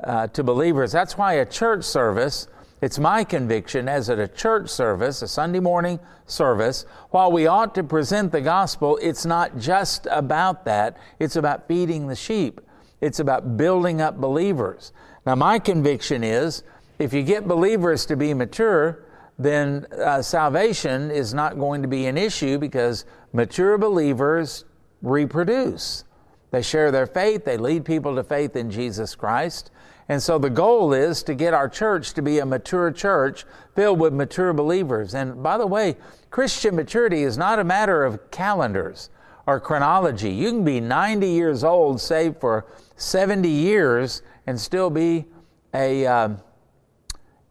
uh, 0.04 0.28
to 0.28 0.44
believers. 0.44 0.92
That's 0.92 1.18
why 1.18 1.34
a 1.34 1.46
church 1.48 1.86
service, 1.86 2.48
it's 2.84 3.00
my 3.00 3.24
conviction 3.24 3.90
as 3.90 4.12
at 4.12 4.20
a 4.20 4.28
church 4.28 4.70
service, 4.70 5.24
a 5.24 5.28
Sunday 5.28 5.60
morning 5.60 6.00
service, 6.28 6.86
while 7.10 7.32
we 7.32 7.48
ought 7.48 7.74
to 7.74 7.84
present 7.84 8.32
the 8.32 8.42
gospel, 8.42 9.00
it's 9.02 9.26
not 9.26 9.58
just 9.58 10.08
about 10.12 10.66
that. 10.66 10.96
It's 11.18 11.36
about 11.36 11.68
feeding 11.68 12.06
the 12.06 12.16
sheep. 12.16 12.62
It's 13.02 13.20
about 13.20 13.58
building 13.58 14.02
up 14.02 14.22
believers. 14.22 14.94
Now, 15.26 15.34
my 15.34 15.58
conviction 15.58 16.24
is 16.24 16.62
if 17.00 17.12
you 17.12 17.24
get 17.24 17.48
believers 17.48 18.06
to 18.06 18.16
be 18.16 18.36
mature, 18.36 19.04
then 19.40 19.88
uh, 20.04 20.22
salvation 20.22 21.10
is 21.10 21.34
not 21.34 21.58
going 21.58 21.82
to 21.82 21.88
be 21.88 22.08
an 22.08 22.18
issue 22.18 22.58
because 22.58 23.06
mature 23.32 23.78
believers 23.78 24.66
reproduce. 25.02 26.04
They 26.52 26.62
share 26.62 26.92
their 26.92 27.08
faith, 27.08 27.46
they 27.46 27.56
lead 27.58 27.86
people 27.86 28.16
to 28.16 28.24
faith 28.24 28.58
in 28.58 28.70
Jesus 28.70 29.16
Christ. 29.16 29.72
And 30.10 30.22
so 30.22 30.38
the 30.40 30.50
goal 30.50 30.92
is 30.92 31.24
to 31.24 31.36
get 31.36 31.54
our 31.54 31.70
church 31.70 32.14
to 32.16 32.22
be 32.22 32.40
a 32.40 32.46
mature 32.46 32.92
church 32.92 33.46
filled 33.76 34.00
with 34.00 34.12
mature 34.12 34.52
believers. 34.54 35.14
And 35.14 35.42
by 35.42 35.58
the 35.58 35.68
way, 35.68 35.96
Christian 36.32 36.76
maturity 36.76 37.24
is 37.24 37.38
not 37.38 37.60
a 37.60 37.64
matter 37.64 38.04
of 38.04 38.32
calendars 38.32 39.10
or 39.46 39.60
chronology. 39.60 40.32
You 40.32 40.50
can 40.50 40.64
be 40.66 40.82
90 40.82 41.28
years 41.28 41.64
old, 41.64 42.02
saved 42.02 42.42
for 42.42 42.66
70 42.98 43.48
years, 43.48 44.24
and 44.48 44.60
still 44.60 44.90
be 44.90 45.26
a 45.74 46.06
uh, 46.08 46.30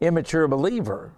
immature 0.01 0.47
believer. 0.49 1.13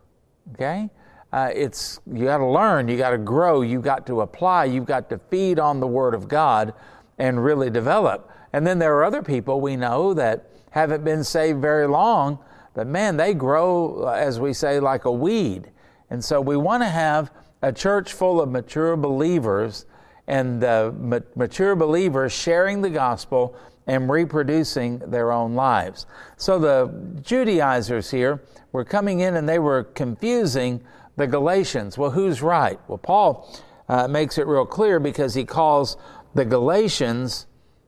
Okay? 0.54 0.90
Uh, 1.34 1.50
it's 1.54 2.00
you 2.12 2.26
got 2.26 2.38
to 2.38 2.46
learn, 2.46 2.88
you 2.88 2.98
got 2.98 3.12
to 3.12 3.18
grow, 3.18 3.62
you 3.62 3.80
got 3.80 4.06
to 4.08 4.22
apply, 4.22 4.66
you've 4.66 4.86
got 4.86 5.10
to 5.10 5.18
feed 5.18 5.60
on 5.60 5.80
the 5.80 5.88
Word 5.88 6.14
of 6.14 6.28
God 6.28 6.74
and 7.18 7.44
really 7.44 7.70
develop. 7.70 8.30
And 8.52 8.68
then 8.68 8.80
there 8.80 8.96
are 8.98 9.06
other 9.06 9.22
people 9.22 9.62
we 9.62 9.78
know 9.78 10.14
that 10.14 10.50
haven't 10.72 11.04
been 11.04 11.24
saved 11.24 11.62
very 11.62 11.88
long, 11.88 12.40
but 12.74 12.88
man, 12.88 13.18
they 13.18 13.34
grow, 13.34 14.04
uh, 14.08 14.12
as 14.12 14.40
we 14.40 14.54
say, 14.54 14.80
like 14.80 15.06
a 15.06 15.12
weed. 15.12 15.72
And 16.10 16.24
so 16.24 16.42
we 16.42 16.58
want 16.58 16.84
to 16.84 16.90
have 16.90 17.32
a 17.62 17.72
church 17.72 18.12
full 18.12 18.42
of 18.42 18.50
mature 18.50 18.98
believers 18.98 19.86
and 20.28 20.62
the 20.62 20.94
mature 21.36 21.76
believers 21.76 22.32
sharing 22.32 22.82
the 22.82 22.90
gospel 22.90 23.56
and 23.88 24.10
reproducing 24.10 25.00
their 25.00 25.32
own 25.32 25.56
lives. 25.56 26.06
So 26.38 26.60
the 26.60 27.22
Judaizers 27.22 28.12
here 28.12 28.44
were 28.72 28.86
coming 28.86 29.20
in 29.22 29.36
and 29.36 29.48
they 29.48 29.60
were 29.60 29.84
confusing 29.84 30.84
the 31.18 31.28
Galatians. 31.28 31.98
Well, 31.98 32.12
who's 32.12 32.42
right? 32.42 32.80
Well, 32.88 32.98
Paul 32.98 33.50
uh, 33.90 34.08
makes 34.08 34.38
it 34.38 34.48
real 34.48 34.66
clear 34.66 35.00
because 35.00 35.34
he 35.34 35.44
calls 35.44 35.98
the 36.34 36.46
Galatians 36.46 37.48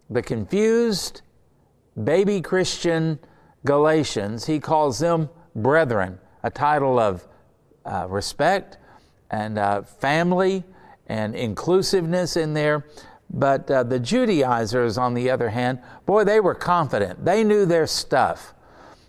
the 0.09 0.21
confused 0.21 1.21
baby 2.01 2.41
Christian 2.41 3.19
Galatians, 3.65 4.45
he 4.45 4.59
calls 4.59 4.99
them 4.99 5.29
brethren, 5.55 6.19
a 6.43 6.49
title 6.49 6.99
of 6.99 7.27
uh, 7.85 8.07
respect 8.09 8.77
and 9.31 9.57
uh, 9.57 9.81
family 9.83 10.63
and 11.07 11.35
inclusiveness 11.35 12.35
in 12.35 12.53
there. 12.53 12.85
But 13.33 13.69
uh, 13.69 13.83
the 13.83 13.99
Judaizers, 13.99 14.97
on 14.97 15.15
the 15.15 15.31
other 15.31 15.49
hand, 15.49 15.79
boy, 16.05 16.23
they 16.23 16.39
were 16.39 16.53
confident. 16.53 17.25
They 17.25 17.43
knew 17.43 17.65
their 17.65 17.87
stuff. 17.87 18.53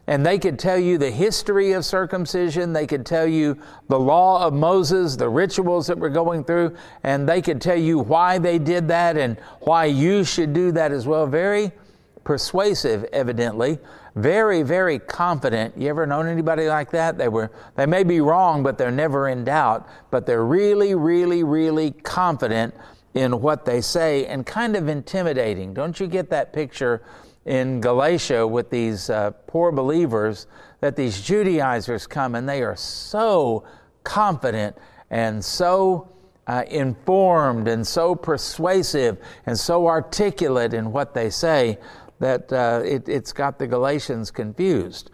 And 0.07 0.25
they 0.25 0.39
could 0.39 0.59
tell 0.59 0.79
you 0.79 0.99
the 0.99 1.11
history 1.11 1.73
of 1.73 1.85
circumcision. 1.85 2.73
They 2.73 2.87
could 2.87 3.07
tell 3.07 3.27
you 3.27 3.59
the 3.89 3.99
law 3.99 4.47
of 4.47 4.53
Moses, 4.53 5.17
the 5.17 5.29
rituals 5.29 5.87
that 5.87 5.99
we're 5.99 6.11
going 6.11 6.45
through, 6.45 6.77
and 7.05 7.27
they 7.29 7.41
could 7.41 7.61
tell 7.61 7.79
you 7.79 7.99
why 7.99 8.39
they 8.39 8.59
did 8.59 8.89
that 8.89 9.17
and 9.17 9.39
why 9.61 9.87
you 9.87 10.25
should 10.25 10.53
do 10.53 10.73
that 10.73 10.93
as 10.93 11.07
well. 11.07 11.27
Very 11.27 11.73
persuasive, 12.23 13.05
evidently. 13.13 13.79
Very, 14.15 14.63
very 14.63 14.99
confident. 14.99 15.77
You 15.77 15.89
ever 15.89 16.07
known 16.07 16.29
anybody 16.29 16.69
like 16.69 16.91
that? 16.93 17.19
They 17.19 17.29
were, 17.29 17.51
they 17.75 17.87
may 17.87 18.05
be 18.05 18.21
wrong, 18.21 18.63
but 18.63 18.79
they're 18.79 18.91
never 18.91 19.29
in 19.29 19.45
doubt. 19.45 19.89
But 20.11 20.27
they're 20.27 20.45
really, 20.45 20.95
really, 20.95 21.43
really 21.43 21.93
confident 21.93 22.75
in 23.15 23.41
what 23.41 23.65
they 23.65 23.81
say 23.81 24.27
and 24.27 24.45
kind 24.45 24.77
of 24.77 24.89
intimidating. 24.89 25.73
Don't 25.73 25.99
you 25.99 26.07
get 26.07 26.31
that 26.31 26.53
picture 26.53 27.03
in 27.47 27.81
Galatia 27.81 28.47
with 28.47 28.71
these 28.71 29.09
uh, 29.11 29.31
poor 29.47 29.71
believers 29.71 30.47
that 30.81 30.97
these 30.97 31.21
Judaizers 31.21 32.07
come 32.07 32.35
and 32.35 32.49
they 32.49 32.63
are 32.63 32.77
so 32.77 33.65
confident 34.03 34.77
and 35.11 35.45
so 35.45 36.09
uh, 36.47 36.65
informed 36.69 37.69
and 37.69 37.87
so 37.87 38.15
persuasive 38.15 39.19
and 39.47 39.59
so 39.59 39.87
articulate 39.87 40.75
in 40.75 40.93
what 40.93 41.15
they 41.15 41.31
say 41.31 41.79
that 42.19 42.53
uh, 42.53 42.83
it, 42.85 43.09
it's 43.09 43.33
got 43.33 43.59
the 43.59 43.67
Galatians 43.67 44.31
confused. 44.31 45.11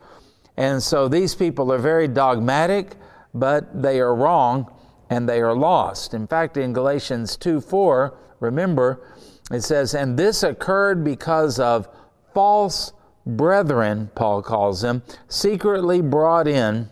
And 0.56 0.82
so 0.82 1.08
these 1.08 1.34
people 1.34 1.72
are 1.72 1.78
very 1.78 2.08
dogmatic, 2.08 2.96
but 3.32 3.82
they 3.82 4.00
are 4.00 4.14
wrong 4.14 4.72
and 5.10 5.28
they 5.28 5.40
are 5.40 5.54
lost. 5.54 6.14
In 6.14 6.26
fact, 6.26 6.56
in 6.56 6.72
Galatians 6.72 7.36
2 7.36 7.60
4, 7.60 8.16
remember, 8.38 9.02
it 9.50 9.62
says, 9.62 9.94
And 9.94 10.16
this 10.16 10.42
occurred 10.42 11.04
because 11.04 11.58
of 11.58 11.88
false 12.32 12.92
brethren, 13.26 14.10
Paul 14.14 14.42
calls 14.42 14.80
them, 14.80 15.02
secretly 15.28 16.00
brought 16.00 16.46
in. 16.46 16.88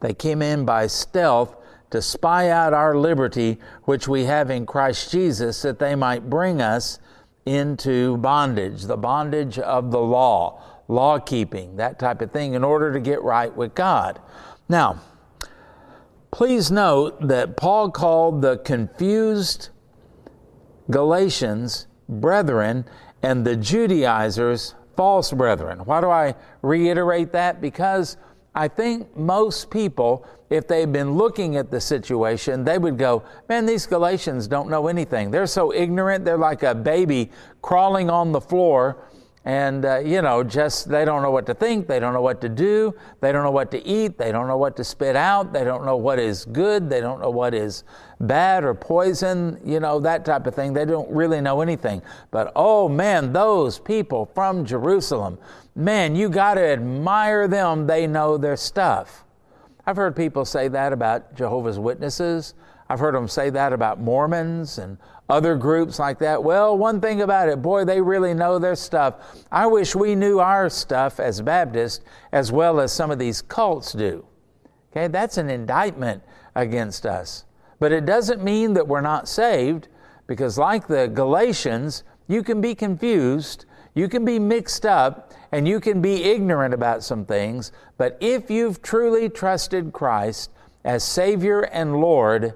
They 0.00 0.12
came 0.12 0.42
in 0.42 0.66
by 0.66 0.86
stealth 0.86 1.56
to 1.90 2.02
spy 2.02 2.50
out 2.50 2.74
our 2.74 2.96
liberty, 2.96 3.58
which 3.84 4.06
we 4.06 4.24
have 4.24 4.50
in 4.50 4.66
Christ 4.66 5.10
Jesus, 5.10 5.62
that 5.62 5.78
they 5.78 5.94
might 5.94 6.28
bring 6.28 6.60
us 6.60 6.98
into 7.46 8.16
bondage, 8.18 8.82
the 8.82 8.96
bondage 8.96 9.58
of 9.58 9.90
the 9.90 10.00
law, 10.00 10.62
law 10.88 11.18
keeping, 11.18 11.76
that 11.76 11.98
type 11.98 12.20
of 12.20 12.32
thing, 12.32 12.54
in 12.54 12.64
order 12.64 12.92
to 12.92 13.00
get 13.00 13.22
right 13.22 13.54
with 13.54 13.74
God. 13.74 14.20
Now, 14.68 15.00
Please 16.34 16.68
note 16.68 17.28
that 17.28 17.56
Paul 17.56 17.92
called 17.92 18.42
the 18.42 18.56
confused 18.56 19.68
Galatians 20.90 21.86
brethren 22.08 22.86
and 23.22 23.46
the 23.46 23.54
Judaizers 23.54 24.74
false 24.96 25.30
brethren. 25.30 25.78
Why 25.84 26.00
do 26.00 26.10
I 26.10 26.34
reiterate 26.60 27.30
that? 27.34 27.60
Because 27.60 28.16
I 28.52 28.66
think 28.66 29.16
most 29.16 29.70
people, 29.70 30.26
if 30.50 30.66
they've 30.66 30.90
been 30.90 31.12
looking 31.12 31.54
at 31.54 31.70
the 31.70 31.80
situation, 31.80 32.64
they 32.64 32.78
would 32.78 32.98
go, 32.98 33.22
Man, 33.48 33.64
these 33.64 33.86
Galatians 33.86 34.48
don't 34.48 34.68
know 34.68 34.88
anything. 34.88 35.30
They're 35.30 35.46
so 35.46 35.72
ignorant. 35.72 36.24
They're 36.24 36.36
like 36.36 36.64
a 36.64 36.74
baby 36.74 37.30
crawling 37.62 38.10
on 38.10 38.32
the 38.32 38.40
floor 38.40 39.06
and, 39.46 39.84
uh, 39.84 39.98
you 39.98 40.22
know, 40.22 40.42
just 40.42 40.88
they 40.88 41.04
don't 41.04 41.22
know 41.22 41.30
what 41.30 41.44
to 41.46 41.54
think. 41.54 41.86
They 41.86 42.00
don't 42.00 42.14
know 42.14 42.22
what 42.22 42.40
to 42.40 42.48
do. 42.48 42.94
They 43.20 43.30
don't 43.30 43.44
know 43.44 43.50
what 43.50 43.70
to 43.72 43.86
eat. 43.86 44.16
They 44.16 44.32
don't 44.32 44.48
know 44.48 44.56
what 44.56 44.74
to 44.76 44.84
spit 44.84 45.16
out. 45.16 45.52
They 45.52 45.64
don't 45.64 45.84
know 45.84 45.96
what 45.96 46.18
is 46.18 46.46
good. 46.46 46.88
They 46.88 47.00
don't 47.00 47.20
know 47.20 47.28
what 47.28 47.52
is 47.52 47.84
bad 48.20 48.64
or 48.64 48.74
poison, 48.74 49.60
you 49.62 49.80
know, 49.80 50.00
that 50.00 50.24
type 50.24 50.46
of 50.46 50.54
thing. 50.54 50.72
They 50.72 50.86
don't 50.86 51.10
really 51.10 51.42
know 51.42 51.60
anything. 51.60 52.00
But 52.30 52.52
oh 52.56 52.88
man, 52.88 53.34
those 53.34 53.78
people 53.78 54.30
from 54.34 54.64
Jerusalem, 54.64 55.38
man, 55.74 56.16
you 56.16 56.30
got 56.30 56.54
to 56.54 56.62
admire 56.62 57.46
them. 57.46 57.86
They 57.86 58.06
know 58.06 58.38
their 58.38 58.56
stuff. 58.56 59.24
I've 59.86 59.96
heard 59.96 60.16
people 60.16 60.46
say 60.46 60.68
that 60.68 60.94
about 60.94 61.34
Jehovah's 61.34 61.78
Witnesses. 61.78 62.54
I've 62.88 62.98
heard 62.98 63.14
them 63.14 63.28
say 63.28 63.50
that 63.50 63.72
about 63.72 64.00
Mormons 64.00 64.78
and 64.78 64.98
other 65.28 65.56
groups 65.56 65.98
like 65.98 66.18
that. 66.18 66.42
Well, 66.42 66.76
one 66.76 67.00
thing 67.00 67.22
about 67.22 67.48
it, 67.48 67.62
boy, 67.62 67.84
they 67.84 68.00
really 68.00 68.34
know 68.34 68.58
their 68.58 68.76
stuff. 68.76 69.44
I 69.50 69.66
wish 69.66 69.94
we 69.94 70.14
knew 70.14 70.38
our 70.38 70.68
stuff 70.68 71.18
as 71.18 71.40
Baptists 71.40 72.04
as 72.32 72.52
well 72.52 72.80
as 72.80 72.92
some 72.92 73.10
of 73.10 73.18
these 73.18 73.40
cults 73.40 73.92
do. 73.92 74.26
Okay, 74.92 75.08
that's 75.08 75.38
an 75.38 75.50
indictment 75.50 76.22
against 76.54 77.06
us. 77.06 77.44
But 77.80 77.92
it 77.92 78.06
doesn't 78.06 78.44
mean 78.44 78.74
that 78.74 78.86
we're 78.86 79.00
not 79.00 79.28
saved 79.28 79.88
because, 80.26 80.58
like 80.58 80.86
the 80.86 81.08
Galatians, 81.08 82.04
you 82.28 82.42
can 82.42 82.60
be 82.60 82.74
confused, 82.74 83.66
you 83.94 84.08
can 84.08 84.24
be 84.24 84.38
mixed 84.38 84.86
up, 84.86 85.32
and 85.52 85.66
you 85.66 85.80
can 85.80 86.00
be 86.00 86.24
ignorant 86.24 86.74
about 86.74 87.02
some 87.02 87.24
things. 87.24 87.72
But 87.96 88.16
if 88.20 88.50
you've 88.50 88.82
truly 88.82 89.28
trusted 89.28 89.92
Christ 89.92 90.50
as 90.84 91.02
Savior 91.02 91.60
and 91.60 92.00
Lord, 92.00 92.54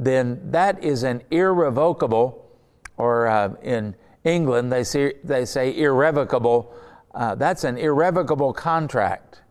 then 0.00 0.40
that 0.50 0.82
is 0.82 1.02
an 1.02 1.22
irrevocable, 1.30 2.50
or 2.96 3.26
uh, 3.26 3.52
in 3.62 3.94
England 4.24 4.72
they 4.72 4.82
say, 4.82 5.12
they 5.22 5.44
say 5.44 5.76
irrevocable, 5.76 6.74
uh, 7.14 7.34
that's 7.34 7.64
an 7.64 7.76
irrevocable 7.76 8.54
contract. 8.54 9.42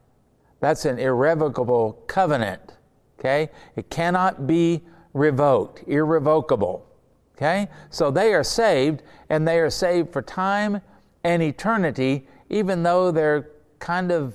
That's 0.59 0.85
an 0.85 0.97
irrevocable 0.97 2.03
covenant. 2.07 2.73
Okay? 3.19 3.51
It 3.75 3.91
cannot 3.91 4.47
be 4.47 4.81
revoked, 5.13 5.87
irrevocable. 5.87 6.83
Okay? 7.37 7.69
So 7.91 8.09
they 8.09 8.33
are 8.33 8.43
saved, 8.43 9.03
and 9.29 9.47
they 9.47 9.59
are 9.59 9.69
saved 9.69 10.11
for 10.11 10.23
time 10.23 10.81
and 11.23 11.43
eternity, 11.43 12.27
even 12.49 12.81
though 12.81 13.11
they're 13.11 13.49
kind 13.77 14.11
of 14.11 14.33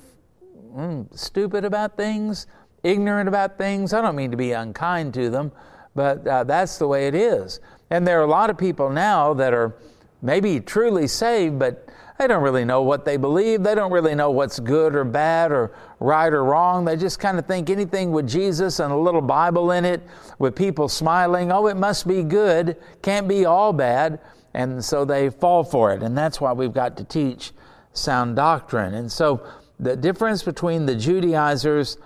mm, 0.73 1.05
stupid 1.17 1.65
about 1.65 1.97
things, 1.97 2.47
ignorant 2.83 3.27
about 3.27 3.57
things. 3.57 3.93
I 3.93 4.01
don't 4.01 4.15
mean 4.15 4.31
to 4.31 4.37
be 4.37 4.53
unkind 4.53 5.13
to 5.15 5.29
them, 5.29 5.51
but 5.95 6.27
uh, 6.27 6.43
that's 6.43 6.77
the 6.77 6.87
way 6.87 7.07
it 7.07 7.15
is. 7.15 7.59
And 7.89 8.05
there 8.05 8.19
are 8.19 8.23
a 8.23 8.29
lot 8.29 8.49
of 8.49 8.57
people 8.57 8.89
now 8.89 9.33
that 9.35 9.53
are 9.53 9.75
maybe 10.21 10.59
truly 10.59 11.07
saved, 11.07 11.57
but 11.57 11.87
they 12.17 12.27
don't 12.27 12.43
really 12.43 12.65
know 12.65 12.81
what 12.81 13.05
they 13.05 13.17
believe. 13.17 13.63
They 13.63 13.75
don't 13.75 13.91
really 13.91 14.15
know 14.15 14.31
what's 14.31 14.59
good 14.59 14.95
or 14.95 15.03
bad 15.03 15.51
or 15.51 15.75
right 15.99 16.31
or 16.31 16.43
wrong. 16.43 16.85
They 16.85 16.95
just 16.95 17.19
kind 17.19 17.37
of 17.37 17.45
think 17.45 17.69
anything 17.69 18.11
with 18.11 18.27
Jesus 18.27 18.79
and 18.79 18.91
a 18.91 18.95
little 18.97 19.21
Bible 19.21 19.71
in 19.71 19.83
it, 19.85 20.01
with 20.39 20.55
people 20.55 20.87
smiling, 20.87 21.51
oh, 21.51 21.67
it 21.67 21.77
must 21.77 22.07
be 22.07 22.23
good, 22.23 22.77
can't 23.01 23.27
be 23.27 23.45
all 23.45 23.73
bad. 23.73 24.19
And 24.53 24.83
so 24.83 25.03
they 25.03 25.29
fall 25.29 25.63
for 25.63 25.93
it. 25.93 26.01
And 26.01 26.17
that's 26.17 26.39
why 26.39 26.53
we've 26.53 26.73
got 26.73 26.95
to 26.97 27.03
teach 27.03 27.51
sound 27.93 28.37
doctrine. 28.37 28.93
And 28.93 29.11
so 29.11 29.45
the 29.79 29.95
difference 29.97 30.41
between 30.43 30.85
the 30.85 30.95
Judaizers 30.95 31.97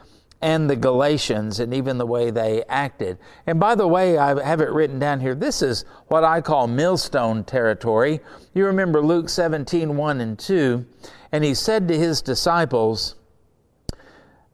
and 0.42 0.70
the 0.70 0.76
Galatians 0.76 1.60
and 1.60 1.74
even 1.74 1.98
the 1.98 2.06
way 2.06 2.32
they 2.32 2.64
acted. 2.70 3.18
And 3.46 3.60
by 3.60 3.76
the 3.76 3.88
way, 3.88 4.18
I 4.18 4.42
have 4.44 4.62
it 4.62 4.72
written 4.72 4.98
down 4.98 5.20
here. 5.20 5.36
This 5.36 5.62
is 5.62 5.84
what 6.08 6.24
I 6.24 6.40
call 6.40 6.68
millstone 6.68 7.44
territory. 7.44 8.22
You 8.54 8.66
remember 8.66 9.02
Luke 9.02 9.28
17, 9.30 9.98
1 9.98 10.22
and 10.22 10.40
2. 10.40 10.86
And 11.32 11.44
he 11.44 11.54
said 11.54 11.88
to 11.90 11.98
his 11.98 12.22
disciples, 12.22 13.16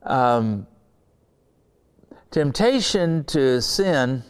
um, 0.03 0.67
Temptation 2.31 3.23
to 3.25 3.61
sin 3.61 4.23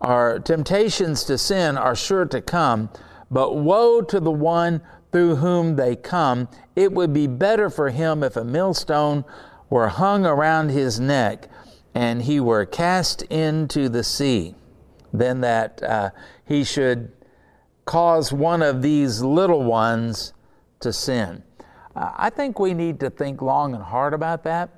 are 0.00 0.38
temptations 0.38 1.24
to 1.24 1.38
sin 1.38 1.76
are 1.76 1.96
sure 1.96 2.24
to 2.26 2.40
come, 2.40 2.90
but 3.30 3.56
woe 3.56 4.02
to 4.02 4.20
the 4.20 4.30
one 4.30 4.80
through 5.10 5.36
whom 5.36 5.76
they 5.76 5.96
come. 5.96 6.48
It 6.76 6.92
would 6.92 7.12
be 7.12 7.26
better 7.26 7.68
for 7.70 7.90
him 7.90 8.22
if 8.22 8.36
a 8.36 8.44
millstone 8.44 9.24
were 9.72 9.88
hung 9.88 10.26
around 10.26 10.68
his 10.68 11.00
neck 11.00 11.48
and 11.94 12.20
he 12.20 12.38
were 12.38 12.66
cast 12.66 13.22
into 13.22 13.88
the 13.88 14.04
sea, 14.04 14.54
then 15.14 15.40
that 15.40 15.82
uh, 15.82 16.10
he 16.44 16.62
should 16.62 17.10
cause 17.86 18.34
one 18.34 18.60
of 18.60 18.82
these 18.82 19.22
little 19.22 19.64
ones 19.64 20.34
to 20.78 20.92
sin. 20.92 21.42
I 21.96 22.28
think 22.28 22.58
we 22.58 22.74
need 22.74 23.00
to 23.00 23.08
think 23.08 23.40
long 23.40 23.74
and 23.74 23.82
hard 23.82 24.12
about 24.12 24.44
that. 24.44 24.68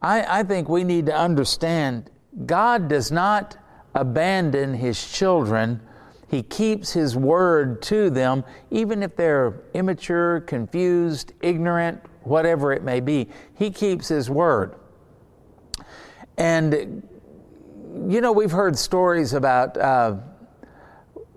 I, 0.00 0.40
I 0.40 0.42
think 0.44 0.70
we 0.70 0.82
need 0.82 1.04
to 1.04 1.14
understand 1.14 2.08
God 2.46 2.88
does 2.88 3.12
not 3.12 3.58
abandon 3.94 4.72
his 4.72 5.12
children. 5.12 5.78
He 6.30 6.42
keeps 6.42 6.92
his 6.92 7.18
word 7.18 7.82
to 7.82 8.08
them, 8.08 8.44
even 8.70 9.02
if 9.02 9.14
they're 9.14 9.60
immature, 9.74 10.40
confused, 10.40 11.34
ignorant, 11.42 12.00
whatever 12.22 12.72
it 12.72 12.82
may 12.82 13.00
be. 13.00 13.28
He 13.54 13.70
keeps 13.70 14.08
His 14.08 14.28
word. 14.30 14.74
And, 16.36 17.02
you 18.08 18.20
know, 18.20 18.32
we've 18.32 18.50
heard 18.50 18.78
stories 18.78 19.32
about 19.34 19.76
uh, 19.76 20.16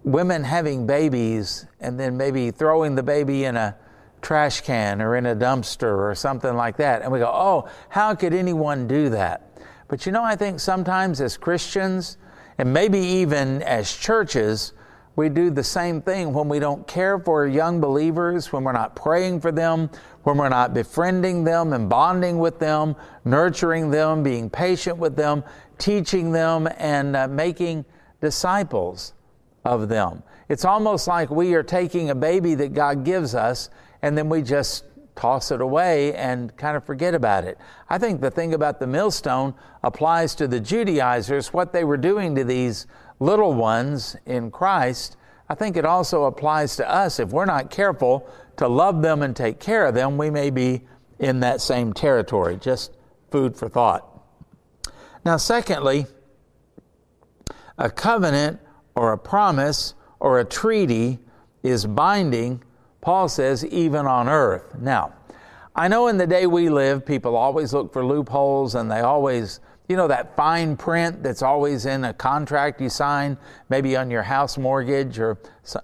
women 0.03 0.43
having 0.43 0.85
babies 0.85 1.65
and 1.79 1.99
then 1.99 2.17
maybe 2.17 2.51
throwing 2.51 2.95
the 2.95 3.03
baby 3.03 3.45
in 3.45 3.57
a 3.57 3.75
trash 4.21 4.61
can 4.61 5.01
or 5.01 5.15
in 5.15 5.25
a 5.25 5.35
dumpster 5.35 5.97
or 5.97 6.15
something 6.15 6.55
like 6.55 6.77
that. 6.77 7.01
And 7.01 7.11
we 7.11 7.19
go, 7.19 7.31
oh, 7.33 7.69
how 7.89 8.15
could 8.15 8.33
anyone 8.33 8.87
do 8.87 9.09
that? 9.09 9.49
But 9.87 10.05
you 10.05 10.11
know, 10.11 10.23
I 10.23 10.35
think 10.35 10.59
sometimes 10.59 11.21
as 11.21 11.37
Christians, 11.37 12.17
and 12.57 12.73
maybe 12.73 12.99
even 12.99 13.61
as 13.63 13.93
churches, 13.93 14.73
we 15.15 15.29
do 15.29 15.49
the 15.49 15.63
same 15.63 16.01
thing 16.01 16.33
when 16.33 16.49
we 16.49 16.59
don't 16.59 16.87
care 16.87 17.19
for 17.19 17.45
young 17.47 17.79
believers, 17.79 18.51
when 18.51 18.63
we're 18.63 18.71
not 18.71 18.95
praying 18.95 19.41
for 19.41 19.51
them, 19.51 19.89
when 20.23 20.37
we're 20.37 20.49
not 20.49 20.73
befriending 20.73 21.43
them 21.43 21.73
and 21.73 21.87
bonding 21.87 22.39
with 22.39 22.57
them, 22.59 22.95
nurturing 23.23 23.91
them, 23.91 24.23
being 24.23 24.49
patient 24.49 24.97
with 24.97 25.15
them, 25.15 25.43
teaching 25.77 26.31
them, 26.31 26.67
and 26.77 27.15
uh, 27.15 27.27
making 27.27 27.85
disciples 28.21 29.13
of 29.65 29.87
them. 29.87 30.23
It's 30.49 30.65
almost 30.65 31.07
like 31.07 31.29
we 31.29 31.53
are 31.53 31.63
taking 31.63 32.09
a 32.09 32.15
baby 32.15 32.55
that 32.55 32.73
God 32.73 33.03
gives 33.03 33.35
us 33.35 33.69
and 34.01 34.17
then 34.17 34.29
we 34.29 34.41
just 34.41 34.85
toss 35.15 35.51
it 35.51 35.61
away 35.61 36.13
and 36.15 36.55
kind 36.57 36.75
of 36.75 36.83
forget 36.83 37.13
about 37.13 37.43
it. 37.43 37.57
I 37.89 37.97
think 37.97 38.19
the 38.19 38.31
thing 38.31 38.53
about 38.53 38.79
the 38.79 38.87
millstone 38.87 39.53
applies 39.83 40.33
to 40.35 40.47
the 40.47 40.59
Judaizers, 40.59 41.53
what 41.53 41.71
they 41.71 41.83
were 41.83 41.97
doing 41.97 42.35
to 42.35 42.43
these 42.43 42.87
little 43.23 43.53
ones 43.53 44.17
in 44.25 44.51
Christ. 44.51 45.15
I 45.47 45.55
think 45.55 45.77
it 45.77 45.85
also 45.85 46.25
applies 46.25 46.75
to 46.75 46.89
us. 46.89 47.19
If 47.19 47.29
we're 47.29 47.45
not 47.45 47.71
careful, 47.71 48.27
to 48.57 48.67
love 48.67 49.01
them 49.01 49.21
and 49.21 49.35
take 49.35 49.59
care 49.59 49.85
of 49.85 49.95
them, 49.95 50.17
we 50.17 50.29
may 50.29 50.49
be 50.49 50.81
in 51.19 51.39
that 51.39 51.61
same 51.61 51.93
territory. 51.93 52.57
Just 52.57 52.91
food 53.31 53.55
for 53.55 53.69
thought. 53.69 54.07
Now, 55.25 55.37
secondly, 55.37 56.05
a 57.77 57.89
covenant 57.89 58.59
or 58.95 59.13
a 59.13 59.17
promise 59.17 59.93
or 60.19 60.39
a 60.39 60.45
treaty 60.45 61.19
is 61.63 61.85
binding, 61.85 62.61
Paul 63.01 63.29
says, 63.29 63.65
even 63.65 64.05
on 64.05 64.27
earth. 64.27 64.75
Now, 64.79 65.13
I 65.75 65.87
know 65.87 66.07
in 66.07 66.17
the 66.17 66.27
day 66.27 66.45
we 66.45 66.69
live, 66.69 67.05
people 67.05 67.35
always 67.35 67.73
look 67.73 67.93
for 67.93 68.05
loopholes 68.05 68.75
and 68.75 68.91
they 68.91 68.99
always 68.99 69.61
you 69.89 69.97
know, 69.97 70.07
that 70.07 70.35
fine 70.35 70.77
print 70.77 71.21
that's 71.21 71.41
always 71.41 71.85
in 71.85 72.05
a 72.05 72.13
contract 72.13 72.79
you 72.79 72.89
sign, 72.89 73.37
maybe 73.69 73.97
on 73.97 74.09
your 74.09 74.23
house 74.23 74.57
mortgage 74.57 75.19
or 75.19 75.37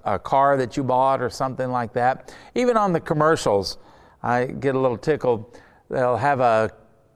a 0.06 0.18
car 0.18 0.56
that 0.58 0.78
you 0.78 0.84
bought 0.84 1.22
or 1.22 1.30
something 1.30 1.70
like 1.70 1.94
that. 1.94 2.34
Even 2.56 2.78
on 2.78 2.94
the 2.94 3.00
commercials, 3.00 3.78
I 4.24 4.46
get 4.46 4.76
a 4.76 4.80
little 4.80 4.98
tickled. 4.98 5.60
They'll 5.90 6.18
have 6.18 6.40
a 6.40 6.72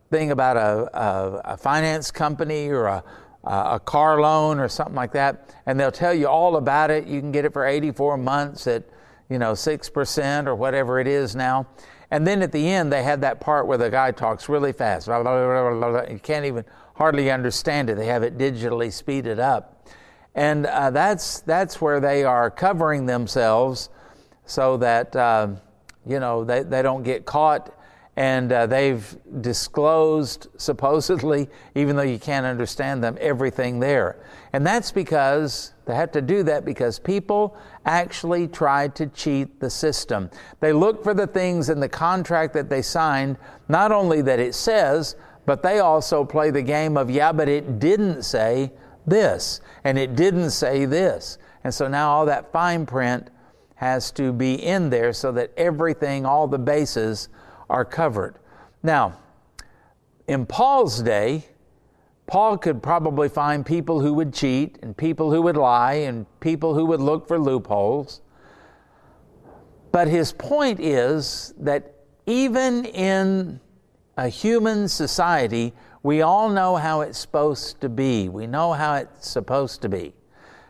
thing 0.10 0.32
about 0.32 0.58
a, 0.58 1.00
a, 1.00 1.42
a 1.54 1.58
finance 1.58 2.12
company 2.12 2.70
or 2.70 2.86
a, 2.86 3.04
a 3.46 3.80
car 3.80 4.22
loan 4.22 4.60
or 4.60 4.68
something 4.68 4.96
like 4.96 5.14
that, 5.14 5.56
and 5.66 5.80
they'll 5.80 5.92
tell 5.92 6.14
you 6.14 6.28
all 6.28 6.58
about 6.58 6.92
it. 6.92 7.08
You 7.08 7.20
can 7.20 7.32
get 7.32 7.46
it 7.46 7.54
for 7.54 7.66
84 7.66 8.18
months 8.18 8.68
at, 8.68 8.84
you 9.30 9.40
know, 9.40 9.54
6% 9.54 10.48
or 10.48 10.56
whatever 10.56 11.00
it 11.00 11.08
is 11.08 11.36
now. 11.36 11.68
And 12.14 12.28
then 12.28 12.44
at 12.44 12.52
the 12.52 12.70
end, 12.70 12.94
they 12.94 13.02
had 13.02 13.22
that 13.22 13.40
part 13.40 13.66
where 13.66 13.80
the 13.80 13.90
guy 13.90 14.12
talks 14.12 14.48
really 14.48 14.72
fast. 14.72 15.08
You 15.08 16.20
can't 16.22 16.46
even 16.46 16.64
hardly 16.94 17.32
understand 17.32 17.90
it. 17.90 17.96
They 17.96 18.06
have 18.06 18.22
it 18.22 18.38
digitally 18.38 18.94
speeded 18.94 19.40
up. 19.40 19.88
And 20.36 20.68
uh, 20.68 20.92
that's, 20.92 21.40
that's 21.40 21.82
where 21.82 22.00
they 22.00 22.24
are 22.24 22.52
covering 22.52 23.08
themselves 23.08 23.90
so 24.46 24.78
that, 24.78 25.16
uh, 25.16 25.56
you 26.06 26.20
know, 26.20 26.44
they, 26.44 26.62
they 26.62 26.84
don't 26.84 27.02
get 27.02 27.26
caught. 27.26 27.76
And 28.16 28.52
uh, 28.52 28.68
they've 28.68 29.18
disclosed, 29.42 30.48
supposedly, 30.58 31.50
even 31.74 31.96
though 31.96 32.04
you 32.04 32.20
can't 32.20 32.46
understand 32.46 33.04
them, 33.04 33.18
everything 33.20 33.80
there. 33.80 34.24
And 34.54 34.66
that's 34.66 34.92
because 34.92 35.74
they 35.86 35.96
have 35.96 36.12
to 36.12 36.22
do 36.22 36.44
that 36.44 36.64
because 36.64 37.00
people 37.00 37.58
actually 37.86 38.48
tried 38.48 38.96
to 38.96 39.08
cheat 39.08 39.60
the 39.60 39.70
system. 39.70 40.30
They 40.60 40.74
look 40.74 41.04
for 41.04 41.16
the 41.16 41.26
things 41.26 41.70
in 41.70 41.80
the 41.80 41.90
contract 41.90 42.54
that 42.54 42.70
they 42.70 42.84
signed, 42.84 43.38
not 43.68 43.92
only 43.92 44.22
that 44.22 44.40
it 44.40 44.54
says, 44.54 45.16
but 45.48 45.64
they 45.64 45.80
also 45.80 46.24
play 46.24 46.52
the 46.52 46.62
game 46.62 46.98
of, 46.98 47.10
yeah, 47.10 47.32
but 47.32 47.50
it 47.50 47.80
didn't 47.80 48.24
say 48.24 48.72
this, 49.08 49.60
and 49.84 49.98
it 49.98 50.16
didn't 50.16 50.52
say 50.52 50.86
this. 50.86 51.40
And 51.64 51.74
so 51.74 51.88
now 51.88 52.12
all 52.12 52.26
that 52.28 52.52
fine 52.52 52.86
print 52.86 53.30
has 53.76 54.12
to 54.12 54.32
be 54.32 54.54
in 54.54 54.90
there 54.90 55.12
so 55.14 55.32
that 55.32 55.52
everything, 55.58 56.26
all 56.26 56.48
the 56.48 56.60
bases 56.60 57.30
are 57.74 57.84
covered. 57.84 58.36
Now, 58.84 59.18
in 60.28 60.46
Paul's 60.46 61.02
day, 61.02 61.44
Paul 62.28 62.58
could 62.58 62.82
probably 62.82 63.28
find 63.28 63.66
people 63.66 64.00
who 64.00 64.14
would 64.14 64.32
cheat 64.34 64.78
and 64.84 64.96
people 64.96 65.32
who 65.32 65.42
would 65.42 65.58
lie 65.58 65.96
and 65.96 66.26
people 66.40 66.76
who 66.76 66.86
would 66.86 67.02
look 67.02 67.28
for 67.28 67.40
loopholes. 67.40 68.22
But 69.92 70.08
his 70.08 70.32
point 70.32 70.80
is 70.80 71.54
that 71.58 71.96
even 72.26 72.86
in 72.86 73.60
a 74.18 74.30
human 74.30 74.88
society, 74.88 75.74
we 76.04 76.22
all 76.22 76.50
know 76.50 76.76
how 76.76 77.02
it's 77.02 77.18
supposed 77.18 77.82
to 77.82 77.90
be. 77.90 78.30
We 78.30 78.46
know 78.46 78.74
how 78.74 78.96
it's 78.96 79.28
supposed 79.28 79.82
to 79.82 79.90
be. 79.90 80.14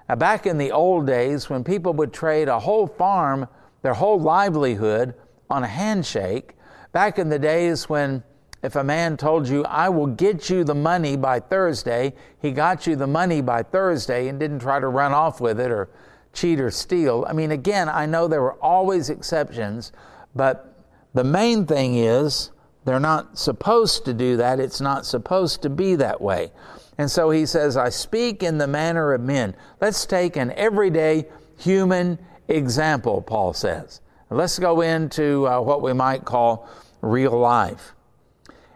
Now, 0.08 0.16
back 0.16 0.46
in 0.46 0.58
the 0.58 0.72
old 0.72 1.06
days, 1.06 1.50
when 1.50 1.64
people 1.64 1.94
would 1.94 2.14
trade 2.14 2.48
a 2.48 2.60
whole 2.60 2.88
farm, 2.88 3.48
their 3.82 3.94
whole 3.94 4.20
livelihood, 4.20 5.16
on 5.50 5.64
a 5.64 5.68
handshake, 5.68 6.53
back 6.94 7.20
in 7.20 7.28
the 7.28 7.40
days 7.40 7.90
when 7.90 8.24
if 8.64 8.78
a 8.78 8.84
man 8.84 9.18
told 9.18 9.50
you, 9.50 9.66
I 9.66 9.90
will 9.90 10.08
get 10.08 10.50
you 10.50 10.64
the 10.64 10.74
money 10.74 11.18
by 11.18 11.42
Thursday, 11.42 12.14
he 12.42 12.52
got 12.52 12.88
you 12.88 12.96
the 12.96 13.08
money 13.08 13.42
by 13.42 13.62
Thursday 13.62 14.30
and 14.30 14.40
didn't 14.40 14.60
try 14.60 14.80
to 14.80 14.88
run 14.88 15.12
off 15.12 15.42
with 15.42 15.60
it 15.60 15.70
or 15.70 15.90
cheat 16.32 16.62
or 16.62 16.72
steal. 16.72 17.26
I 17.28 17.34
mean, 17.34 17.52
again, 17.52 17.90
I 17.90 18.06
know 18.06 18.30
there 18.30 18.42
were 18.42 18.58
always 18.64 19.10
exceptions, 19.10 19.92
but 20.34 20.74
the 21.14 21.26
main 21.26 21.66
thing 21.66 21.98
is 21.98 22.52
they're 22.86 23.02
not 23.02 23.38
supposed 23.38 24.06
to 24.06 24.14
do 24.14 24.38
that. 24.38 24.62
It's 24.62 24.80
not 24.80 25.06
supposed 25.06 25.62
to 25.64 25.70
be 25.70 25.96
that 25.96 26.22
way. 26.22 26.52
And 26.98 27.12
so 27.12 27.32
he 27.32 27.46
says, 27.46 27.76
I 27.76 27.90
speak 27.90 28.44
in 28.44 28.60
the 28.60 28.68
manner 28.68 29.14
of 29.14 29.20
men. 29.20 29.56
Let's 29.82 30.06
take 30.06 30.38
an 30.38 30.52
everyday 30.52 31.26
human 31.58 32.18
example, 32.48 33.22
Paul 33.22 33.54
says. 33.54 34.00
Let's 34.34 34.58
go 34.58 34.82
into 34.82 35.48
uh, 35.48 35.62
what 35.62 35.84
we 35.84 35.94
might 35.94 36.26
call 36.26 36.68
real 37.02 37.38
life. 37.38 37.94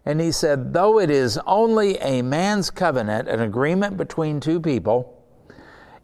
And 0.06 0.22
he 0.22 0.32
said, 0.32 0.72
though 0.72 1.00
it 1.00 1.10
is 1.10 1.40
only 1.48 1.98
a 1.98 2.22
man's 2.22 2.70
covenant, 2.70 3.28
an 3.28 3.42
agreement 3.42 3.98
between 3.98 4.40
two 4.40 4.62
people, 4.62 5.20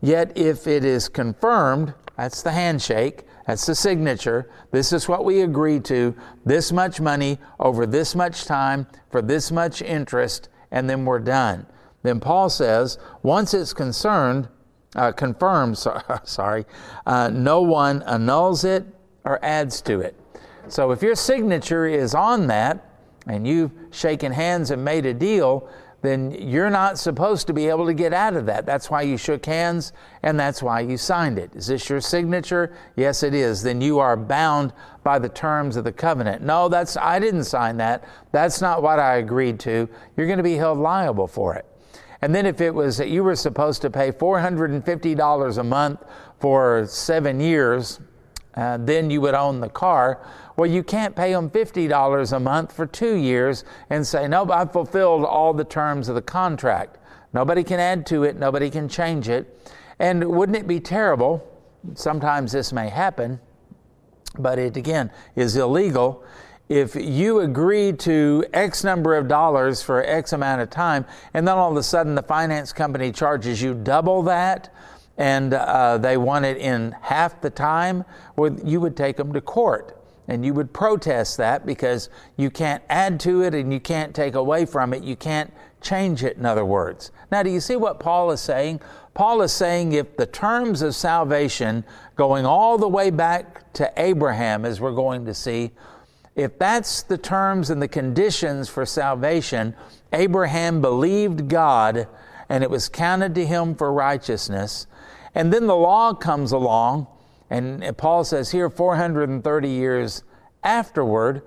yet 0.02 0.36
if 0.36 0.66
it 0.66 0.84
is 0.84 1.08
confirmed, 1.08 1.94
that's 2.18 2.42
the 2.42 2.52
handshake, 2.52 3.26
that's 3.46 3.66
the 3.66 3.76
signature. 3.76 4.50
This 4.72 4.92
is 4.92 5.08
what 5.08 5.24
we 5.24 5.42
agree 5.42 5.80
to 5.82 6.16
this 6.46 6.72
much 6.72 7.00
money 7.00 7.38
over 7.60 7.86
this 7.86 8.16
much 8.16 8.46
time 8.46 8.88
for 9.12 9.22
this 9.22 9.52
much 9.52 9.84
interest, 9.84 10.50
and 10.72 10.90
then 10.90 11.06
we're 11.06 11.20
done. 11.20 11.68
Then 12.02 12.20
Paul 12.20 12.50
says, 12.50 12.98
once 13.22 13.54
it's 13.54 13.72
concerned, 13.72 14.50
uh, 14.96 15.12
confirmed, 15.12 15.78
sorry, 16.24 16.66
uh, 17.06 17.30
no 17.30 17.62
one 17.62 18.02
annuls 18.04 18.64
it 18.64 18.86
or 19.26 19.44
adds 19.44 19.82
to 19.82 20.02
it. 20.02 20.20
So 20.68 20.92
if 20.92 21.02
your 21.02 21.16
signature 21.16 21.86
is 21.86 22.16
on 22.16 22.48
that 22.48 22.86
and 23.28 23.48
you've 23.48 23.72
shaken 23.92 24.32
hands 24.32 24.72
and 24.72 24.84
made 24.84 25.06
a 25.06 25.14
deal, 25.14 25.70
then 26.02 26.32
you're 26.32 26.70
not 26.70 27.00
supposed 27.00 27.48
to 27.48 27.54
be 27.54 27.70
able 27.70 27.86
to 27.86 27.94
get 27.94 28.14
out 28.14 28.36
of 28.36 28.46
that. 28.46 28.66
That's 28.66 28.90
why 28.90 29.04
you 29.04 29.18
shook 29.18 29.46
hands 29.46 29.94
and 30.22 30.38
that's 30.38 30.62
why 30.62 30.82
you 30.82 30.98
signed 30.98 31.40
it. 31.40 31.56
Is 31.56 31.68
this 31.68 31.90
your 31.90 32.02
signature? 32.02 32.76
Yes, 32.98 33.24
it 33.24 33.34
is. 33.34 33.64
Then 33.64 33.80
you 33.80 34.00
are 34.00 34.18
bound 34.18 34.74
by 35.04 35.18
the 35.20 35.30
terms 35.30 35.78
of 35.78 35.86
the 35.86 35.94
covenant. 35.94 36.42
No, 36.44 36.68
that's 36.68 36.98
I 36.98 37.20
didn't 37.20 37.46
sign 37.46 37.78
that. 37.78 38.04
That's 38.34 38.60
not 38.60 38.84
what 38.84 39.00
I 39.00 39.16
agreed 39.16 39.62
to. 39.62 39.88
You're 40.18 40.28
going 40.28 40.38
to 40.38 40.44
be 40.44 40.56
held 40.56 40.78
liable 40.78 41.28
for 41.28 41.56
it. 41.56 41.66
And 42.22 42.36
then 42.36 42.46
if 42.46 42.60
it 42.60 42.74
was 42.74 42.98
that 42.98 43.10
you 43.10 43.24
were 43.24 43.36
supposed 43.36 43.82
to 43.84 43.90
pay 43.90 44.12
$450 44.12 45.58
a 45.58 45.64
month 45.64 46.04
for 46.40 46.86
7 46.86 47.40
years, 47.40 48.00
uh, 48.56 48.78
then 48.78 49.10
you 49.10 49.22
would 49.22 49.34
own 49.34 49.60
the 49.60 49.70
car. 49.70 50.26
Well, 50.56 50.70
you 50.70 50.84
can't 50.84 51.16
pay 51.16 51.34
them 51.34 51.50
$50 51.50 52.34
a 52.34 52.40
month 52.40 52.72
for 52.72 52.86
two 52.86 53.16
years 53.16 53.64
and 53.90 54.06
say, 54.06 54.28
Nope, 54.28 54.52
I've 54.52 54.72
fulfilled 54.72 55.26
all 55.26 55.54
the 55.54 55.64
terms 55.64 56.10
of 56.10 56.16
the 56.16 56.22
contract. 56.22 56.98
Nobody 57.34 57.64
can 57.64 57.80
add 57.80 58.06
to 58.08 58.24
it, 58.24 58.38
nobody 58.38 58.70
can 58.70 58.88
change 58.88 59.28
it. 59.28 59.72
And 60.00 60.24
wouldn't 60.24 60.58
it 60.58 60.68
be 60.68 60.80
terrible? 60.80 61.48
Sometimes 61.96 62.52
this 62.52 62.72
may 62.72 62.90
happen, 62.90 63.40
but 64.38 64.60
it 64.60 64.78
again 64.78 65.12
is 65.36 65.56
illegal. 65.56 66.24
If 66.70 66.96
you 66.96 67.42
agree 67.42 67.92
to 67.94 68.46
X 68.54 68.84
number 68.84 69.16
of 69.16 69.28
dollars 69.28 69.82
for 69.82 70.04
X 70.04 70.32
amount 70.32 70.62
of 70.62 70.70
time, 70.70 71.06
and 71.34 71.48
then 71.48 71.58
all 71.58 71.72
of 71.72 71.78
a 71.78 71.84
sudden 71.84 72.16
the 72.16 72.24
finance 72.24 72.72
company 72.72 73.12
charges 73.12 73.62
you 73.62 73.74
double 73.74 74.24
that, 74.24 74.74
and 75.18 75.54
uh, 75.54 75.98
they 75.98 76.18
want 76.18 76.46
it 76.46 76.58
in 76.58 76.96
half 77.02 77.42
the 77.42 77.50
time, 77.50 78.04
well, 78.36 78.56
you 78.64 78.80
would 78.82 78.98
take 78.98 79.18
them 79.18 79.34
to 79.34 79.42
court 79.42 80.00
and 80.28 80.46
you 80.46 80.54
would 80.54 80.74
protest 80.74 81.38
that 81.38 81.66
because 81.66 82.10
you 82.38 82.50
can't 82.50 82.82
add 82.90 83.20
to 83.20 83.42
it 83.42 83.54
and 83.54 83.74
you 83.74 83.80
can't 83.80 84.16
take 84.16 84.36
away 84.36 84.66
from 84.66 84.94
it. 84.94 85.04
You 85.04 85.16
can't 85.16 85.54
change 85.82 86.24
it, 86.24 86.38
in 86.38 86.46
other 86.46 86.66
words. 86.66 87.12
Now, 87.32 87.44
do 87.44 87.50
you 87.50 87.60
see 87.60 87.76
what 87.76 88.00
Paul 88.00 88.32
is 88.32 88.40
saying? 88.40 88.82
Paul 89.14 89.42
is 89.42 89.52
saying 89.52 89.92
if 89.92 90.16
the 90.16 90.26
terms 90.26 90.82
of 90.82 90.96
salvation, 90.96 91.84
going 92.16 92.46
all 92.46 92.78
the 92.78 92.88
way 92.88 93.10
back 93.10 93.72
to 93.74 93.92
Abraham, 93.98 94.66
as 94.66 94.80
we're 94.80 94.94
going 94.94 95.26
to 95.26 95.34
see, 95.34 95.72
if 96.36 96.58
that's 96.58 97.04
the 97.04 97.18
terms 97.18 97.70
and 97.70 97.82
the 97.82 97.88
conditions 97.88 98.70
for 98.70 98.86
salvation, 98.86 99.76
Abraham 100.14 100.82
believed 100.82 101.48
God 101.48 102.08
and 102.50 102.64
it 102.64 102.70
was 102.70 102.90
counted 102.90 103.36
to 103.36 103.46
him 103.46 103.76
for 103.76 103.92
righteousness. 103.92 104.88
And 105.36 105.52
then 105.52 105.68
the 105.68 105.76
law 105.76 106.14
comes 106.14 106.52
along, 106.52 107.08
and 107.50 107.98
Paul 107.98 108.24
says 108.24 108.52
here, 108.52 108.70
430 108.70 109.70
years 109.70 110.24
afterward, 110.64 111.42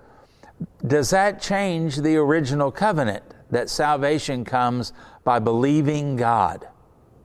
does 0.86 1.10
that 1.10 1.40
change 1.40 1.96
the 1.96 2.16
original 2.16 2.70
covenant 2.70 3.24
that 3.50 3.70
salvation 3.70 4.44
comes 4.44 4.92
by 5.24 5.38
believing 5.38 6.16
God? 6.16 6.66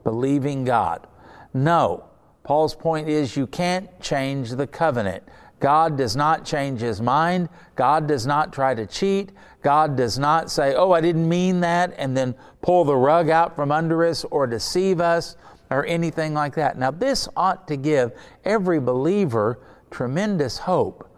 Believing 0.04 0.64
God. 0.64 1.06
No. 1.54 2.04
Paul's 2.44 2.74
point 2.74 3.08
is 3.08 3.36
you 3.36 3.46
can't 3.46 3.88
change 4.00 4.50
the 4.50 4.66
covenant. 4.66 5.22
God 5.60 5.96
does 5.96 6.16
not 6.16 6.44
change 6.44 6.80
his 6.80 7.00
mind. 7.00 7.48
God 7.76 8.08
does 8.08 8.26
not 8.26 8.52
try 8.52 8.74
to 8.74 8.84
cheat. 8.84 9.30
God 9.62 9.96
does 9.96 10.18
not 10.18 10.50
say, 10.50 10.74
Oh, 10.74 10.90
I 10.90 11.00
didn't 11.00 11.28
mean 11.28 11.60
that, 11.60 11.94
and 11.96 12.16
then 12.16 12.34
pull 12.62 12.84
the 12.84 12.96
rug 12.96 13.30
out 13.30 13.54
from 13.54 13.70
under 13.70 14.04
us 14.04 14.24
or 14.24 14.48
deceive 14.48 15.00
us 15.00 15.36
or 15.72 15.86
anything 15.86 16.34
like 16.34 16.54
that. 16.54 16.78
Now, 16.78 16.90
this 16.90 17.28
ought 17.36 17.66
to 17.68 17.76
give 17.76 18.12
every 18.44 18.78
believer 18.78 19.58
tremendous 19.90 20.58
hope. 20.58 21.08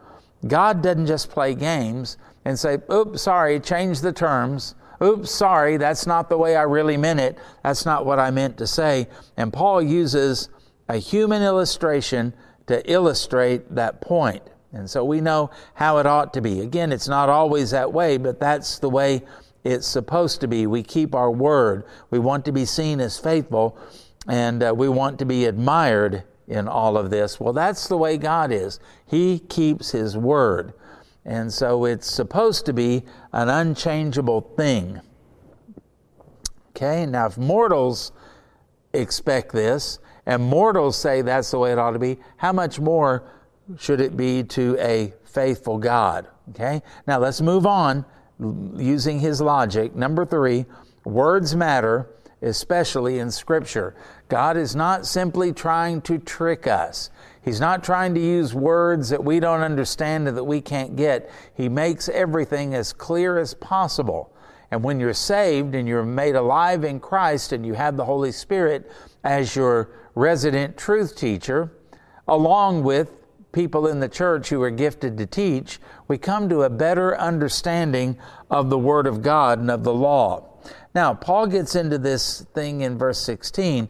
God 0.46 0.82
doesn't 0.82 1.06
just 1.06 1.30
play 1.30 1.54
games 1.54 2.18
and 2.44 2.58
say, 2.58 2.78
oops, 2.92 3.22
sorry, 3.22 3.58
change 3.58 4.00
the 4.00 4.12
terms. 4.12 4.74
Oops, 5.02 5.30
sorry, 5.30 5.76
that's 5.76 6.06
not 6.06 6.28
the 6.28 6.38
way 6.38 6.56
I 6.56 6.62
really 6.62 6.96
meant 6.96 7.20
it. 7.20 7.38
That's 7.62 7.84
not 7.84 8.06
what 8.06 8.18
I 8.18 8.30
meant 8.30 8.56
to 8.58 8.66
say. 8.66 9.08
And 9.36 9.52
Paul 9.52 9.82
uses 9.82 10.50
a 10.88 10.98
human 10.98 11.42
illustration 11.42 12.32
to 12.66 12.90
illustrate 12.90 13.74
that 13.74 14.00
point. 14.00 14.42
And 14.72 14.88
so 14.88 15.04
we 15.04 15.20
know 15.20 15.50
how 15.74 15.98
it 15.98 16.06
ought 16.06 16.32
to 16.34 16.40
be. 16.40 16.60
Again, 16.60 16.92
it's 16.92 17.08
not 17.08 17.28
always 17.28 17.70
that 17.70 17.92
way, 17.92 18.18
but 18.18 18.38
that's 18.38 18.78
the 18.78 18.90
way 18.90 19.22
it's 19.64 19.86
supposed 19.86 20.40
to 20.42 20.48
be. 20.48 20.66
We 20.66 20.82
keep 20.82 21.14
our 21.14 21.30
word. 21.30 21.84
We 22.10 22.18
want 22.18 22.44
to 22.44 22.52
be 22.52 22.64
seen 22.64 23.00
as 23.00 23.18
faithful 23.18 23.78
and 24.28 24.62
uh, 24.62 24.74
we 24.74 24.88
want 24.88 25.18
to 25.18 25.24
be 25.24 25.44
admired 25.44 26.24
in 26.46 26.68
all 26.68 26.96
of 26.96 27.10
this. 27.10 27.40
Well, 27.40 27.52
that's 27.52 27.88
the 27.88 27.96
way 27.96 28.16
God 28.16 28.52
is. 28.52 28.80
He 29.06 29.38
keeps 29.38 29.90
His 29.92 30.16
word. 30.16 30.74
And 31.24 31.52
so 31.52 31.84
it's 31.84 32.10
supposed 32.10 32.66
to 32.66 32.72
be 32.72 33.02
an 33.32 33.48
unchangeable 33.48 34.42
thing. 34.56 35.00
Okay, 36.70 37.06
now 37.06 37.26
if 37.26 37.38
mortals 37.38 38.12
expect 38.92 39.52
this, 39.52 39.98
and 40.26 40.42
mortals 40.42 40.96
say 40.96 41.22
that's 41.22 41.50
the 41.50 41.58
way 41.58 41.72
it 41.72 41.78
ought 41.78 41.92
to 41.92 41.98
be, 41.98 42.18
how 42.36 42.52
much 42.52 42.80
more 42.80 43.24
should 43.78 44.00
it 44.00 44.16
be 44.16 44.42
to 44.42 44.76
a 44.78 45.12
faithful 45.24 45.78
God? 45.78 46.26
Okay, 46.50 46.82
now 47.06 47.18
let's 47.18 47.40
move 47.40 47.66
on 47.66 48.04
using 48.76 49.20
his 49.20 49.40
logic. 49.40 49.94
Number 49.94 50.26
three, 50.26 50.66
words 51.04 51.54
matter 51.56 52.08
especially 52.42 53.18
in 53.18 53.30
Scripture. 53.30 53.94
God 54.28 54.56
is 54.56 54.74
not 54.74 55.06
simply 55.06 55.52
trying 55.52 56.00
to 56.02 56.18
trick 56.18 56.66
us. 56.66 57.10
He's 57.42 57.60
not 57.60 57.84
trying 57.84 58.14
to 58.14 58.20
use 58.20 58.54
words 58.54 59.10
that 59.10 59.22
we 59.22 59.38
don't 59.38 59.60
understand 59.60 60.26
and 60.28 60.36
that 60.36 60.44
we 60.44 60.60
can't 60.60 60.96
get. 60.96 61.30
He 61.54 61.68
makes 61.68 62.08
everything 62.08 62.74
as 62.74 62.92
clear 62.92 63.38
as 63.38 63.54
possible. 63.54 64.34
And 64.70 64.82
when 64.82 64.98
you're 64.98 65.14
saved 65.14 65.74
and 65.74 65.86
you're 65.86 66.04
made 66.04 66.34
alive 66.34 66.84
in 66.84 67.00
Christ 67.00 67.52
and 67.52 67.64
you 67.64 67.74
have 67.74 67.96
the 67.96 68.04
Holy 68.04 68.32
Spirit 68.32 68.90
as 69.22 69.54
your 69.54 69.90
resident 70.14 70.76
truth 70.76 71.16
teacher, 71.16 71.70
along 72.26 72.82
with 72.82 73.12
people 73.52 73.86
in 73.86 74.00
the 74.00 74.08
church 74.08 74.48
who 74.48 74.62
are 74.62 74.70
gifted 74.70 75.16
to 75.18 75.26
teach, 75.26 75.78
we 76.08 76.18
come 76.18 76.48
to 76.48 76.62
a 76.62 76.70
better 76.70 77.16
understanding 77.18 78.18
of 78.50 78.68
the 78.68 78.78
Word 78.78 79.06
of 79.06 79.22
God 79.22 79.58
and 79.58 79.70
of 79.70 79.84
the 79.84 79.94
law. 79.94 80.48
Now, 80.94 81.12
Paul 81.12 81.48
gets 81.48 81.74
into 81.74 81.98
this 81.98 82.42
thing 82.54 82.82
in 82.82 82.96
verse 82.96 83.18
16 83.20 83.88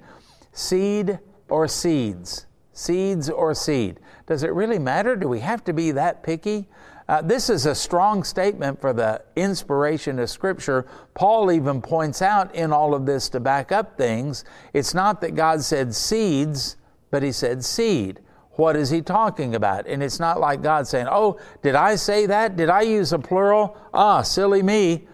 seed 0.52 1.18
or 1.48 1.68
seeds? 1.68 2.46
Seeds 2.72 3.28
or 3.28 3.54
seed? 3.54 4.00
Does 4.26 4.42
it 4.42 4.52
really 4.52 4.78
matter? 4.78 5.16
Do 5.16 5.28
we 5.28 5.40
have 5.40 5.62
to 5.64 5.72
be 5.72 5.90
that 5.92 6.22
picky? 6.22 6.66
Uh, 7.06 7.20
this 7.20 7.50
is 7.50 7.66
a 7.66 7.74
strong 7.74 8.24
statement 8.24 8.80
for 8.80 8.94
the 8.94 9.22
inspiration 9.36 10.18
of 10.18 10.30
Scripture. 10.30 10.86
Paul 11.12 11.52
even 11.52 11.82
points 11.82 12.22
out 12.22 12.54
in 12.54 12.72
all 12.72 12.94
of 12.94 13.04
this 13.04 13.28
to 13.30 13.40
back 13.40 13.70
up 13.70 13.98
things. 13.98 14.44
It's 14.72 14.94
not 14.94 15.20
that 15.20 15.34
God 15.34 15.62
said 15.62 15.94
seeds, 15.94 16.76
but 17.10 17.22
he 17.22 17.30
said 17.30 17.62
seed. 17.62 18.20
What 18.52 18.76
is 18.76 18.88
he 18.88 19.02
talking 19.02 19.54
about? 19.54 19.86
And 19.86 20.02
it's 20.02 20.18
not 20.18 20.40
like 20.40 20.62
God 20.62 20.86
saying, 20.86 21.08
Oh, 21.10 21.38
did 21.62 21.74
I 21.74 21.96
say 21.96 22.24
that? 22.26 22.56
Did 22.56 22.70
I 22.70 22.82
use 22.82 23.12
a 23.12 23.18
plural? 23.18 23.76
Ah, 23.92 24.22
silly 24.22 24.62
me. 24.62 25.06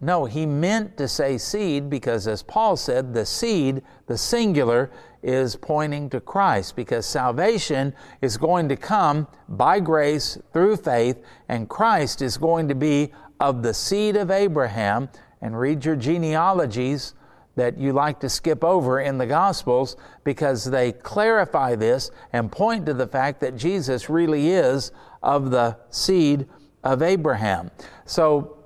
No, 0.00 0.24
he 0.24 0.46
meant 0.46 0.96
to 0.96 1.06
say 1.06 1.36
seed 1.36 1.90
because, 1.90 2.26
as 2.26 2.42
Paul 2.42 2.76
said, 2.76 3.12
the 3.12 3.26
seed, 3.26 3.82
the 4.06 4.16
singular, 4.16 4.90
is 5.22 5.56
pointing 5.56 6.08
to 6.10 6.20
Christ 6.20 6.74
because 6.74 7.04
salvation 7.04 7.94
is 8.22 8.38
going 8.38 8.70
to 8.70 8.76
come 8.76 9.28
by 9.48 9.78
grace 9.78 10.38
through 10.54 10.78
faith, 10.78 11.22
and 11.48 11.68
Christ 11.68 12.22
is 12.22 12.38
going 12.38 12.68
to 12.68 12.74
be 12.74 13.12
of 13.38 13.62
the 13.62 13.74
seed 13.74 14.16
of 14.16 14.30
Abraham. 14.30 15.10
And 15.42 15.58
read 15.58 15.84
your 15.84 15.96
genealogies 15.96 17.14
that 17.56 17.78
you 17.78 17.92
like 17.92 18.20
to 18.20 18.28
skip 18.28 18.62
over 18.62 19.00
in 19.00 19.18
the 19.18 19.26
Gospels 19.26 19.96
because 20.24 20.64
they 20.64 20.92
clarify 20.92 21.74
this 21.74 22.10
and 22.32 22.50
point 22.50 22.86
to 22.86 22.94
the 22.94 23.06
fact 23.06 23.40
that 23.40 23.56
Jesus 23.56 24.08
really 24.08 24.50
is 24.50 24.92
of 25.22 25.50
the 25.50 25.78
seed 25.90 26.46
of 26.84 27.02
Abraham. 27.02 27.70
So, 28.06 28.59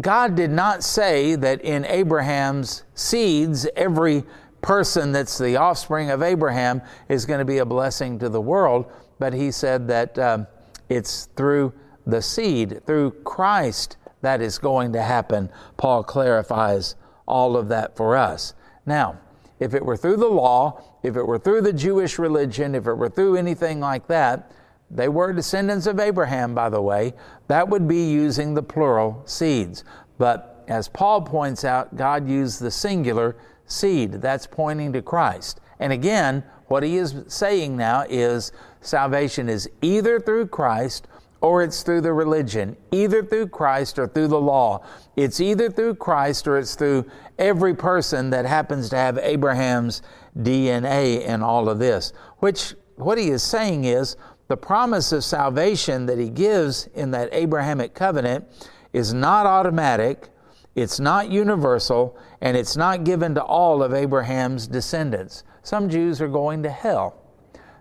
God 0.00 0.34
did 0.34 0.50
not 0.50 0.82
say 0.82 1.34
that 1.34 1.60
in 1.60 1.84
Abraham's 1.84 2.84
seeds, 2.94 3.66
every 3.76 4.24
person 4.62 5.12
that's 5.12 5.38
the 5.38 5.56
offspring 5.56 6.10
of 6.10 6.22
Abraham 6.22 6.80
is 7.08 7.26
going 7.26 7.40
to 7.40 7.44
be 7.44 7.58
a 7.58 7.66
blessing 7.66 8.18
to 8.20 8.28
the 8.28 8.40
world, 8.40 8.90
but 9.18 9.32
He 9.34 9.50
said 9.50 9.88
that 9.88 10.18
um, 10.18 10.46
it's 10.88 11.26
through 11.36 11.72
the 12.06 12.22
seed, 12.22 12.84
through 12.86 13.10
Christ, 13.24 13.96
that 14.22 14.40
is 14.40 14.58
going 14.58 14.92
to 14.92 15.02
happen. 15.02 15.50
Paul 15.76 16.04
clarifies 16.04 16.94
all 17.26 17.56
of 17.56 17.68
that 17.68 17.96
for 17.96 18.16
us. 18.16 18.54
Now, 18.86 19.18
if 19.60 19.74
it 19.74 19.84
were 19.84 19.96
through 19.96 20.16
the 20.16 20.28
law, 20.28 20.82
if 21.02 21.16
it 21.16 21.26
were 21.26 21.38
through 21.38 21.62
the 21.62 21.72
Jewish 21.72 22.18
religion, 22.18 22.74
if 22.74 22.86
it 22.86 22.94
were 22.94 23.08
through 23.08 23.36
anything 23.36 23.80
like 23.80 24.06
that, 24.08 24.50
they 24.94 25.08
were 25.08 25.32
descendants 25.32 25.86
of 25.86 25.98
Abraham, 25.98 26.54
by 26.54 26.68
the 26.68 26.82
way, 26.82 27.14
that 27.48 27.68
would 27.68 27.88
be 27.88 28.10
using 28.10 28.54
the 28.54 28.62
plural 28.62 29.22
seeds. 29.24 29.84
But 30.18 30.64
as 30.68 30.88
Paul 30.88 31.22
points 31.22 31.64
out, 31.64 31.96
God 31.96 32.28
used 32.28 32.60
the 32.60 32.70
singular 32.70 33.36
seed. 33.66 34.12
That's 34.12 34.46
pointing 34.46 34.92
to 34.92 35.02
Christ. 35.02 35.60
And 35.80 35.92
again, 35.92 36.44
what 36.68 36.82
he 36.82 36.96
is 36.96 37.24
saying 37.26 37.76
now 37.76 38.04
is 38.08 38.52
salvation 38.80 39.48
is 39.48 39.68
either 39.80 40.20
through 40.20 40.48
Christ 40.48 41.08
or 41.40 41.62
it's 41.62 41.82
through 41.82 42.00
the 42.02 42.12
religion, 42.12 42.76
either 42.92 43.22
through 43.22 43.48
Christ 43.48 43.98
or 43.98 44.06
through 44.06 44.28
the 44.28 44.40
law. 44.40 44.84
It's 45.16 45.40
either 45.40 45.68
through 45.70 45.96
Christ 45.96 46.46
or 46.46 46.56
it's 46.56 46.76
through 46.76 47.10
every 47.38 47.74
person 47.74 48.30
that 48.30 48.44
happens 48.44 48.88
to 48.90 48.96
have 48.96 49.18
Abraham's 49.18 50.02
DNA 50.38 51.20
in 51.26 51.42
all 51.42 51.68
of 51.68 51.80
this. 51.80 52.12
Which, 52.38 52.74
what 52.94 53.18
he 53.18 53.30
is 53.30 53.42
saying 53.42 53.84
is, 53.84 54.16
the 54.52 54.56
promise 54.58 55.12
of 55.12 55.24
salvation 55.24 56.04
that 56.04 56.18
he 56.18 56.28
gives 56.28 56.86
in 56.94 57.10
that 57.12 57.30
Abrahamic 57.32 57.94
covenant 57.94 58.44
is 58.92 59.14
not 59.14 59.46
automatic, 59.46 60.28
it's 60.74 61.00
not 61.00 61.30
universal, 61.30 62.18
and 62.42 62.54
it's 62.54 62.76
not 62.76 63.02
given 63.02 63.34
to 63.34 63.42
all 63.42 63.82
of 63.82 63.94
Abraham's 63.94 64.66
descendants. 64.66 65.42
Some 65.62 65.88
Jews 65.88 66.20
are 66.20 66.28
going 66.28 66.62
to 66.64 66.70
hell, 66.70 67.16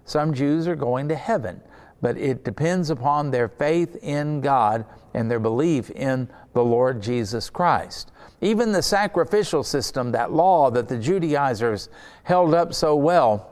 some 0.06 0.34
Jews 0.34 0.66
are 0.66 0.78
going 0.78 1.10
to 1.10 1.16
heaven 1.18 1.62
but 2.02 2.18
it 2.18 2.44
depends 2.44 2.90
upon 2.90 3.32
their 3.32 3.48
faith 3.48 3.96
in 4.02 4.42
God 4.42 4.86
and 5.14 5.30
their 5.30 5.40
belief 5.40 5.90
in 5.92 6.28
the 6.54 6.64
Lord 6.64 7.02
Jesus 7.02 7.50
Christ. 7.50 8.12
Even 8.42 8.72
the 8.72 8.82
sacrificial 8.82 9.64
system, 9.64 10.12
that 10.14 10.32
law 10.32 10.72
that 10.72 10.88
the 10.88 10.98
Judaizers 10.98 11.90
held 12.24 12.56
up 12.56 12.74
so 12.74 12.96
well, 12.96 13.48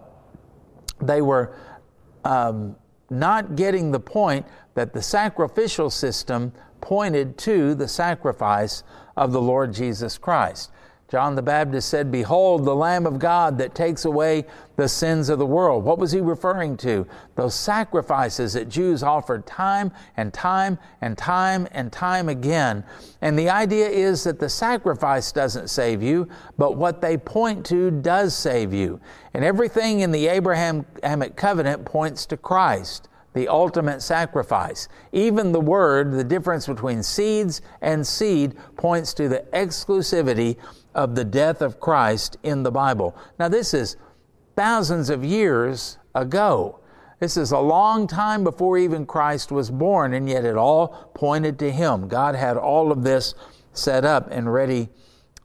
they 1.00 1.22
were 1.22 1.56
um, 2.26 2.76
not 3.10 3.56
getting 3.56 3.92
the 3.92 4.00
point 4.00 4.46
that 4.76 4.94
the 4.94 5.02
sacrificial 5.02 5.90
system 5.90 6.52
pointed 6.82 7.38
to 7.38 7.76
the 7.76 7.88
sacrifice 7.88 8.84
of 9.18 9.32
the 9.32 9.42
Lord 9.42 9.74
Jesus 9.74 10.18
Christ. 10.18 10.72
John 11.10 11.34
the 11.34 11.42
Baptist 11.42 11.90
said, 11.90 12.12
Behold, 12.12 12.66
the 12.66 12.76
Lamb 12.76 13.08
of 13.08 13.18
God 13.18 13.58
that 13.58 13.74
takes 13.74 14.06
away 14.06 14.46
the 14.76 14.88
sins 14.88 15.30
of 15.30 15.40
the 15.40 15.46
world. 15.46 15.84
What 15.84 15.98
was 15.98 16.12
he 16.12 16.22
referring 16.22 16.78
to? 16.78 17.08
Those 17.36 17.56
sacrifices 17.56 18.54
that 18.54 18.70
Jews 18.70 19.02
offered 19.02 19.48
time 19.48 19.92
and 20.18 20.32
time 20.32 20.78
and 21.02 21.18
time 21.18 21.68
and 21.72 21.92
time 21.92 22.30
again. 22.30 22.84
And 23.22 23.38
the 23.38 23.50
idea 23.50 23.90
is 23.90 24.24
that 24.26 24.40
the 24.40 24.50
sacrifice 24.50 25.32
doesn't 25.32 25.70
save 25.70 26.04
you, 26.04 26.30
but 26.60 26.78
what 26.78 27.02
they 27.02 27.18
point 27.18 27.66
to 27.68 27.90
does 27.90 28.36
save 28.36 28.72
you. 28.72 29.02
And 29.34 29.44
everything 29.44 30.02
in 30.02 30.12
the 30.12 30.28
Abrahamic 30.28 31.36
covenant 31.36 31.86
points 31.86 32.28
to 32.28 32.38
Christ 32.38 33.10
the 33.34 33.48
ultimate 33.48 34.02
sacrifice. 34.02 34.88
Even 35.12 35.52
the 35.52 35.62
word, 35.62 36.12
the 36.12 36.24
difference 36.24 36.66
between 36.66 37.04
seeds 37.04 37.62
and 37.82 38.06
seed, 38.06 38.56
points 38.76 39.14
to 39.14 39.30
the 39.30 39.46
exclusivity 39.54 40.58
of 40.96 41.16
the 41.16 41.26
death 41.26 41.62
of 41.62 41.80
Christ 41.80 42.38
in 42.44 42.64
the 42.64 42.72
Bible. 42.72 43.16
Now, 43.38 43.48
this 43.48 43.74
is 43.74 43.98
thousands 44.56 45.10
of 45.10 45.24
years 45.24 45.98
ago. 46.16 46.80
This 47.20 47.38
is 47.38 47.52
a 47.52 47.60
long 47.60 48.08
time 48.08 48.44
before 48.44 48.78
even 48.78 49.06
Christ 49.06 49.52
was 49.52 49.70
born, 49.70 50.14
and 50.14 50.30
yet 50.30 50.46
it 50.46 50.56
all 50.56 51.12
pointed 51.14 51.60
to 51.60 51.72
Him. 51.72 52.08
God 52.08 52.36
had 52.36 52.58
all 52.58 52.92
of 52.92 53.04
this 53.04 53.36
set 53.74 54.06
up 54.06 54.30
and 54.32 54.52
ready 54.52 54.90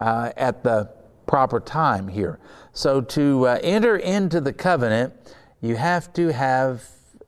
uh, 0.00 0.32
at 0.36 0.62
the 0.62 0.90
proper 1.26 1.60
time 1.60 2.08
here. 2.08 2.38
So, 2.72 3.00
to 3.00 3.48
uh, 3.48 3.58
enter 3.62 3.96
into 3.96 4.40
the 4.40 4.52
covenant, 4.52 5.14
you 5.60 5.76
have 5.76 6.12
to 6.14 6.32
have 6.32 6.84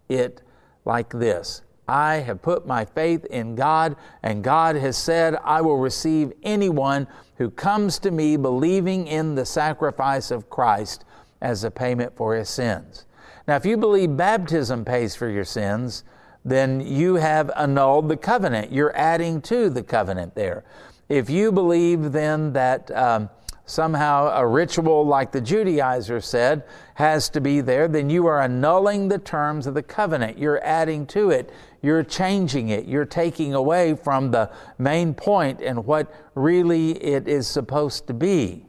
it 0.08 0.42
like 0.84 1.10
this 1.10 1.62
I 1.88 2.16
have 2.16 2.42
put 2.42 2.66
my 2.66 2.84
faith 2.84 3.24
in 3.26 3.54
God, 3.54 3.96
and 4.22 4.42
God 4.42 4.76
has 4.76 4.96
said, 4.96 5.36
I 5.44 5.60
will 5.60 5.78
receive 5.78 6.32
anyone 6.42 7.06
who 7.36 7.50
comes 7.50 7.98
to 8.00 8.10
me 8.10 8.36
believing 8.36 9.06
in 9.06 9.34
the 9.34 9.46
sacrifice 9.46 10.30
of 10.30 10.50
Christ 10.50 11.04
as 11.40 11.64
a 11.64 11.70
payment 11.70 12.16
for 12.16 12.34
his 12.34 12.48
sins. 12.48 13.06
Now, 13.46 13.56
if 13.56 13.64
you 13.66 13.76
believe 13.76 14.16
baptism 14.16 14.84
pays 14.84 15.14
for 15.14 15.28
your 15.28 15.44
sins, 15.44 16.02
then 16.44 16.80
you 16.80 17.16
have 17.16 17.50
annulled 17.56 18.08
the 18.08 18.16
covenant. 18.16 18.72
You're 18.72 18.96
adding 18.96 19.40
to 19.42 19.68
the 19.68 19.82
covenant 19.82 20.34
there. 20.34 20.64
If 21.08 21.30
you 21.30 21.52
believe 21.52 22.12
then 22.12 22.52
that 22.54 22.90
um, 22.90 23.30
somehow 23.66 24.28
a 24.28 24.46
ritual 24.46 25.04
like 25.04 25.32
the 25.32 25.40
Judaizers 25.40 26.24
said 26.24 26.64
has 26.94 27.28
to 27.30 27.40
be 27.40 27.60
there, 27.60 27.88
then 27.88 28.08
you 28.08 28.26
are 28.26 28.40
annulling 28.40 29.08
the 29.08 29.18
terms 29.18 29.66
of 29.66 29.74
the 29.74 29.82
covenant. 29.82 30.38
You're 30.38 30.64
adding 30.64 31.06
to 31.08 31.30
it. 31.30 31.52
You're 31.82 32.04
changing 32.04 32.70
it. 32.70 32.86
You're 32.86 33.04
taking 33.04 33.54
away 33.54 33.94
from 33.94 34.30
the 34.30 34.50
main 34.78 35.12
point 35.12 35.60
and 35.60 35.84
what 35.84 36.14
really 36.34 36.92
it 37.02 37.28
is 37.28 37.46
supposed 37.46 38.06
to 38.06 38.14
be. 38.14 38.64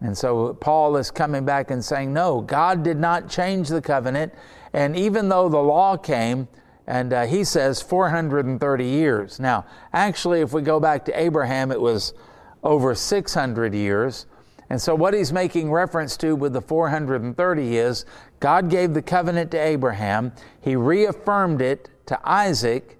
And 0.00 0.16
so 0.16 0.54
Paul 0.54 0.96
is 0.96 1.10
coming 1.10 1.44
back 1.44 1.70
and 1.70 1.84
saying, 1.84 2.12
no, 2.12 2.40
God 2.40 2.82
did 2.82 2.96
not 2.96 3.28
change 3.28 3.68
the 3.68 3.82
covenant. 3.82 4.32
And 4.72 4.96
even 4.96 5.28
though 5.28 5.48
the 5.48 5.58
law 5.58 5.96
came, 5.98 6.48
and 6.86 7.12
uh, 7.12 7.26
he 7.26 7.44
says 7.44 7.80
430 7.82 8.84
years. 8.84 9.38
Now, 9.38 9.64
actually, 9.92 10.40
if 10.40 10.52
we 10.52 10.62
go 10.62 10.80
back 10.80 11.04
to 11.04 11.20
Abraham, 11.20 11.70
it 11.70 11.80
was 11.80 12.14
over 12.62 12.94
600 12.94 13.74
years. 13.74 14.26
And 14.68 14.80
so, 14.80 14.94
what 14.94 15.14
he's 15.14 15.32
making 15.32 15.72
reference 15.72 16.16
to 16.18 16.36
with 16.36 16.52
the 16.52 16.60
430 16.60 17.76
is 17.76 18.04
God 18.38 18.70
gave 18.70 18.94
the 18.94 19.02
covenant 19.02 19.50
to 19.50 19.58
Abraham, 19.58 20.32
he 20.60 20.76
reaffirmed 20.76 21.60
it 21.60 21.88
to 22.06 22.18
Isaac, 22.24 22.98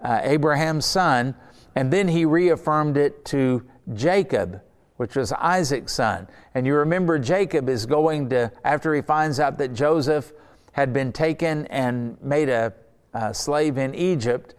uh, 0.00 0.20
Abraham's 0.22 0.86
son, 0.86 1.34
and 1.74 1.92
then 1.92 2.08
he 2.08 2.24
reaffirmed 2.24 2.96
it 2.96 3.24
to 3.26 3.64
Jacob, 3.94 4.62
which 4.96 5.16
was 5.16 5.32
Isaac's 5.32 5.92
son. 5.92 6.28
And 6.54 6.66
you 6.66 6.74
remember 6.74 7.18
Jacob 7.18 7.68
is 7.68 7.86
going 7.86 8.30
to, 8.30 8.52
after 8.64 8.94
he 8.94 9.02
finds 9.02 9.40
out 9.40 9.58
that 9.58 9.74
Joseph 9.74 10.32
had 10.72 10.92
been 10.92 11.12
taken 11.12 11.66
and 11.66 12.20
made 12.22 12.48
a, 12.48 12.72
a 13.12 13.34
slave 13.34 13.78
in 13.78 13.94
Egypt, 13.94 14.54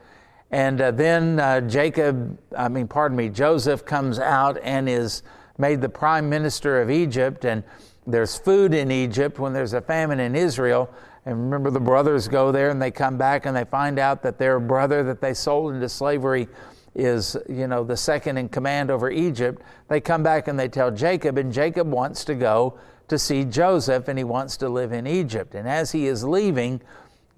and 0.52 0.82
uh, 0.82 0.92
then 0.92 1.40
uh, 1.40 1.62
Jacob, 1.62 2.40
I 2.58 2.70
mean, 2.70 2.88
pardon 2.88 3.16
me, 3.16 3.30
Joseph 3.30 3.86
comes 3.86 4.18
out 4.18 4.58
and 4.64 4.90
is 4.90 5.22
made 5.58 5.82
the 5.82 5.90
prime 5.90 6.30
minister 6.30 6.82
of 6.82 6.90
Egypt, 6.90 7.46
and 7.46 7.64
there's 8.08 8.38
food 8.38 8.74
in 8.74 8.90
Egypt 8.92 9.38
when 9.38 9.54
there's 9.54 9.74
a 9.74 9.82
famine 9.82 10.20
in 10.20 10.36
Israel. 10.36 10.90
And 11.26 11.38
remember, 11.38 11.70
the 11.70 11.80
brothers 11.80 12.28
go 12.28 12.52
there 12.52 12.72
and 12.72 12.82
they 12.82 12.92
come 12.92 13.18
back 13.18 13.46
and 13.46 13.56
they 13.56 13.66
find 13.66 14.00
out 14.00 14.24
that 14.24 14.40
their 14.40 14.60
brother 14.60 15.04
that 15.04 15.22
they 15.22 15.34
sold 15.34 15.74
into 15.76 15.90
slavery 15.90 16.48
is, 16.96 17.38
you 17.48 17.68
know, 17.68 17.84
the 17.84 17.98
second 17.98 18.38
in 18.38 18.50
command 18.50 18.90
over 18.90 19.12
Egypt. 19.12 19.62
They 19.90 20.00
come 20.00 20.24
back 20.24 20.48
and 20.48 20.60
they 20.60 20.68
tell 20.68 20.90
Jacob, 20.90 21.38
and 21.38 21.54
Jacob 21.54 21.88
wants 21.92 22.26
to 22.26 22.36
go 22.36 22.80
to 23.10 23.20
see 23.20 23.44
Joseph 23.44 24.08
and 24.08 24.18
he 24.18 24.24
wants 24.24 24.58
to 24.58 24.70
live 24.70 24.92
in 24.92 25.06
Egypt. 25.06 25.54
And 25.54 25.68
as 25.68 25.92
he 25.92 26.08
is 26.08 26.24
leaving, 26.24 26.82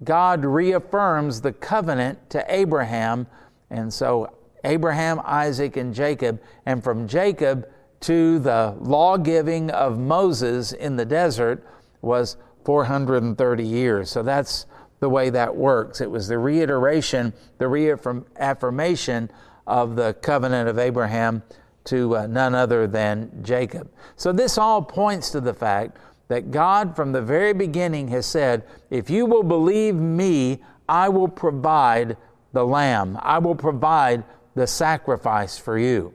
God 0.04 0.44
reaffirms 0.44 1.40
the 1.40 1.52
covenant 1.52 2.30
to 2.30 2.44
Abraham. 2.48 3.26
And 3.70 3.92
so 3.92 4.34
Abraham, 4.64 5.20
Isaac, 5.24 5.76
and 5.76 5.94
Jacob, 5.94 6.40
and 6.66 6.82
from 6.82 7.06
Jacob 7.06 7.68
to 8.00 8.38
the 8.38 8.76
law 8.80 9.16
giving 9.16 9.70
of 9.70 9.98
Moses 9.98 10.72
in 10.72 10.96
the 10.96 11.04
desert 11.04 11.64
was 12.00 12.36
430 12.64 13.64
years. 13.64 14.10
So 14.10 14.22
that's 14.22 14.66
the 15.00 15.08
way 15.08 15.30
that 15.30 15.54
works. 15.54 16.00
It 16.00 16.10
was 16.10 16.28
the 16.28 16.38
reiteration, 16.38 17.32
the 17.58 17.68
reaffirmation 17.68 19.30
of 19.66 19.96
the 19.96 20.14
covenant 20.14 20.68
of 20.68 20.78
Abraham 20.78 21.42
to 21.84 22.16
uh, 22.16 22.26
none 22.26 22.54
other 22.54 22.86
than 22.86 23.30
Jacob. 23.42 23.90
So 24.16 24.32
this 24.32 24.58
all 24.58 24.82
points 24.82 25.30
to 25.30 25.40
the 25.40 25.54
fact 25.54 25.98
that 26.32 26.50
God 26.50 26.96
from 26.96 27.12
the 27.12 27.20
very 27.20 27.52
beginning 27.52 28.08
has 28.08 28.24
said, 28.24 28.64
If 28.88 29.10
you 29.10 29.26
will 29.26 29.42
believe 29.42 29.94
me, 29.94 30.60
I 30.88 31.10
will 31.10 31.28
provide 31.28 32.16
the 32.54 32.64
lamb, 32.64 33.18
I 33.20 33.38
will 33.38 33.54
provide 33.54 34.24
the 34.54 34.66
sacrifice 34.66 35.58
for 35.58 35.78
you. 35.78 36.14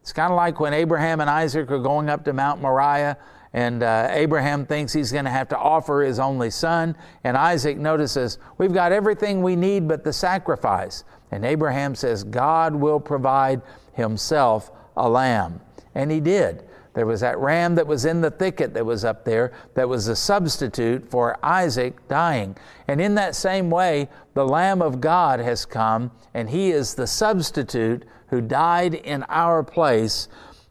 It's 0.00 0.12
kind 0.14 0.32
of 0.32 0.38
like 0.38 0.58
when 0.58 0.72
Abraham 0.72 1.20
and 1.20 1.28
Isaac 1.28 1.70
are 1.70 1.78
going 1.78 2.08
up 2.08 2.24
to 2.24 2.32
Mount 2.32 2.62
Moriah, 2.62 3.18
and 3.52 3.82
uh, 3.82 4.08
Abraham 4.10 4.64
thinks 4.64 4.94
he's 4.94 5.12
going 5.12 5.26
to 5.26 5.30
have 5.30 5.48
to 5.48 5.58
offer 5.58 6.00
his 6.00 6.18
only 6.18 6.48
son, 6.48 6.96
and 7.22 7.36
Isaac 7.36 7.76
notices, 7.76 8.38
We've 8.56 8.72
got 8.72 8.90
everything 8.90 9.42
we 9.42 9.54
need 9.54 9.86
but 9.86 10.02
the 10.02 10.14
sacrifice. 10.14 11.04
And 11.30 11.44
Abraham 11.44 11.94
says, 11.94 12.24
God 12.24 12.74
will 12.74 13.00
provide 13.00 13.60
himself 13.92 14.70
a 14.96 15.06
lamb. 15.06 15.60
And 15.94 16.10
he 16.10 16.20
did. 16.20 16.67
There 16.98 17.06
was 17.06 17.20
that 17.20 17.38
ram 17.38 17.76
that 17.76 17.86
was 17.86 18.04
in 18.04 18.22
the 18.22 18.30
thicket 18.32 18.74
that 18.74 18.84
was 18.84 19.04
up 19.04 19.24
there 19.24 19.52
that 19.74 19.88
was 19.88 20.08
a 20.08 20.16
substitute 20.16 21.08
for 21.08 21.38
Isaac 21.44 21.96
dying. 22.08 22.56
And 22.88 23.00
in 23.00 23.14
that 23.14 23.36
same 23.36 23.70
way, 23.70 24.08
the 24.34 24.44
Lamb 24.44 24.82
of 24.82 25.00
God 25.00 25.38
has 25.38 25.64
come, 25.64 26.10
and 26.34 26.50
he 26.50 26.72
is 26.72 26.96
the 26.96 27.06
substitute 27.06 28.04
who 28.30 28.40
died 28.40 28.94
in 28.94 29.22
our 29.28 29.62
place 29.62 30.26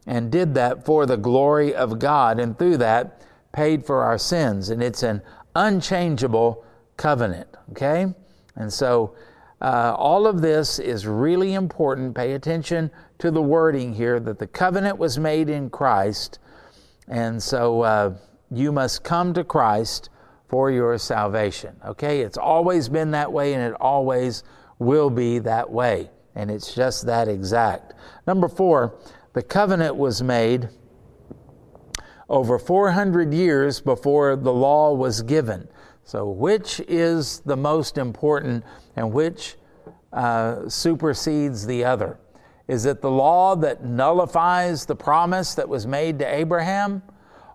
and 0.05 0.29
did 0.29 0.53
that 0.55 0.85
for 0.85 1.05
the 1.05 1.15
glory 1.15 1.73
of 1.73 1.97
God, 1.97 2.41
and 2.41 2.59
through 2.59 2.75
that 2.79 3.21
paid 3.53 3.85
for 3.85 4.03
our 4.03 4.17
sins. 4.17 4.69
And 4.69 4.83
it's 4.83 5.03
an 5.03 5.21
unchangeable 5.55 6.61
covenant, 6.97 7.47
okay? 7.71 8.13
And 8.57 8.73
so 8.73 9.15
uh, 9.61 9.95
all 9.97 10.27
of 10.27 10.41
this 10.41 10.77
is 10.77 11.07
really 11.07 11.53
important. 11.53 12.15
Pay 12.15 12.33
attention 12.33 12.91
to 13.19 13.31
the 13.31 13.41
wording 13.41 13.93
here 13.93 14.19
that 14.19 14.39
the 14.39 14.47
covenant 14.47 14.97
was 14.97 15.17
made 15.17 15.49
in 15.49 15.69
Christ, 15.69 16.39
and 17.07 17.41
so 17.41 17.81
uh, 17.81 18.13
you 18.51 18.71
must 18.71 19.03
come 19.03 19.33
to 19.33 19.43
Christ 19.43 20.09
for 20.47 20.71
your 20.71 20.97
salvation. 20.97 21.75
Okay? 21.85 22.21
It's 22.21 22.37
always 22.37 22.89
been 22.89 23.11
that 23.11 23.31
way, 23.31 23.53
and 23.53 23.63
it 23.63 23.73
always 23.79 24.43
will 24.79 25.09
be 25.09 25.39
that 25.39 25.69
way. 25.69 26.09
And 26.35 26.51
it's 26.51 26.73
just 26.73 27.05
that 27.07 27.27
exact. 27.27 27.93
Number 28.25 28.47
four, 28.47 28.95
the 29.33 29.41
covenant 29.41 29.95
was 29.95 30.21
made 30.21 30.69
over 32.29 32.59
400 32.59 33.33
years 33.33 33.81
before 33.81 34.35
the 34.35 34.53
law 34.53 34.93
was 34.93 35.21
given. 35.21 35.67
So, 36.03 36.29
which 36.29 36.79
is 36.87 37.41
the 37.45 37.57
most 37.57 37.97
important 37.97 38.63
and 38.95 39.11
which 39.11 39.55
uh, 40.13 40.69
supersedes 40.69 41.65
the 41.65 41.83
other? 41.83 42.17
Is 42.67 42.85
it 42.85 43.01
the 43.01 43.11
law 43.11 43.55
that 43.55 43.83
nullifies 43.83 44.85
the 44.85 44.95
promise 44.95 45.55
that 45.55 45.69
was 45.69 45.87
made 45.87 46.19
to 46.19 46.25
Abraham? 46.25 47.01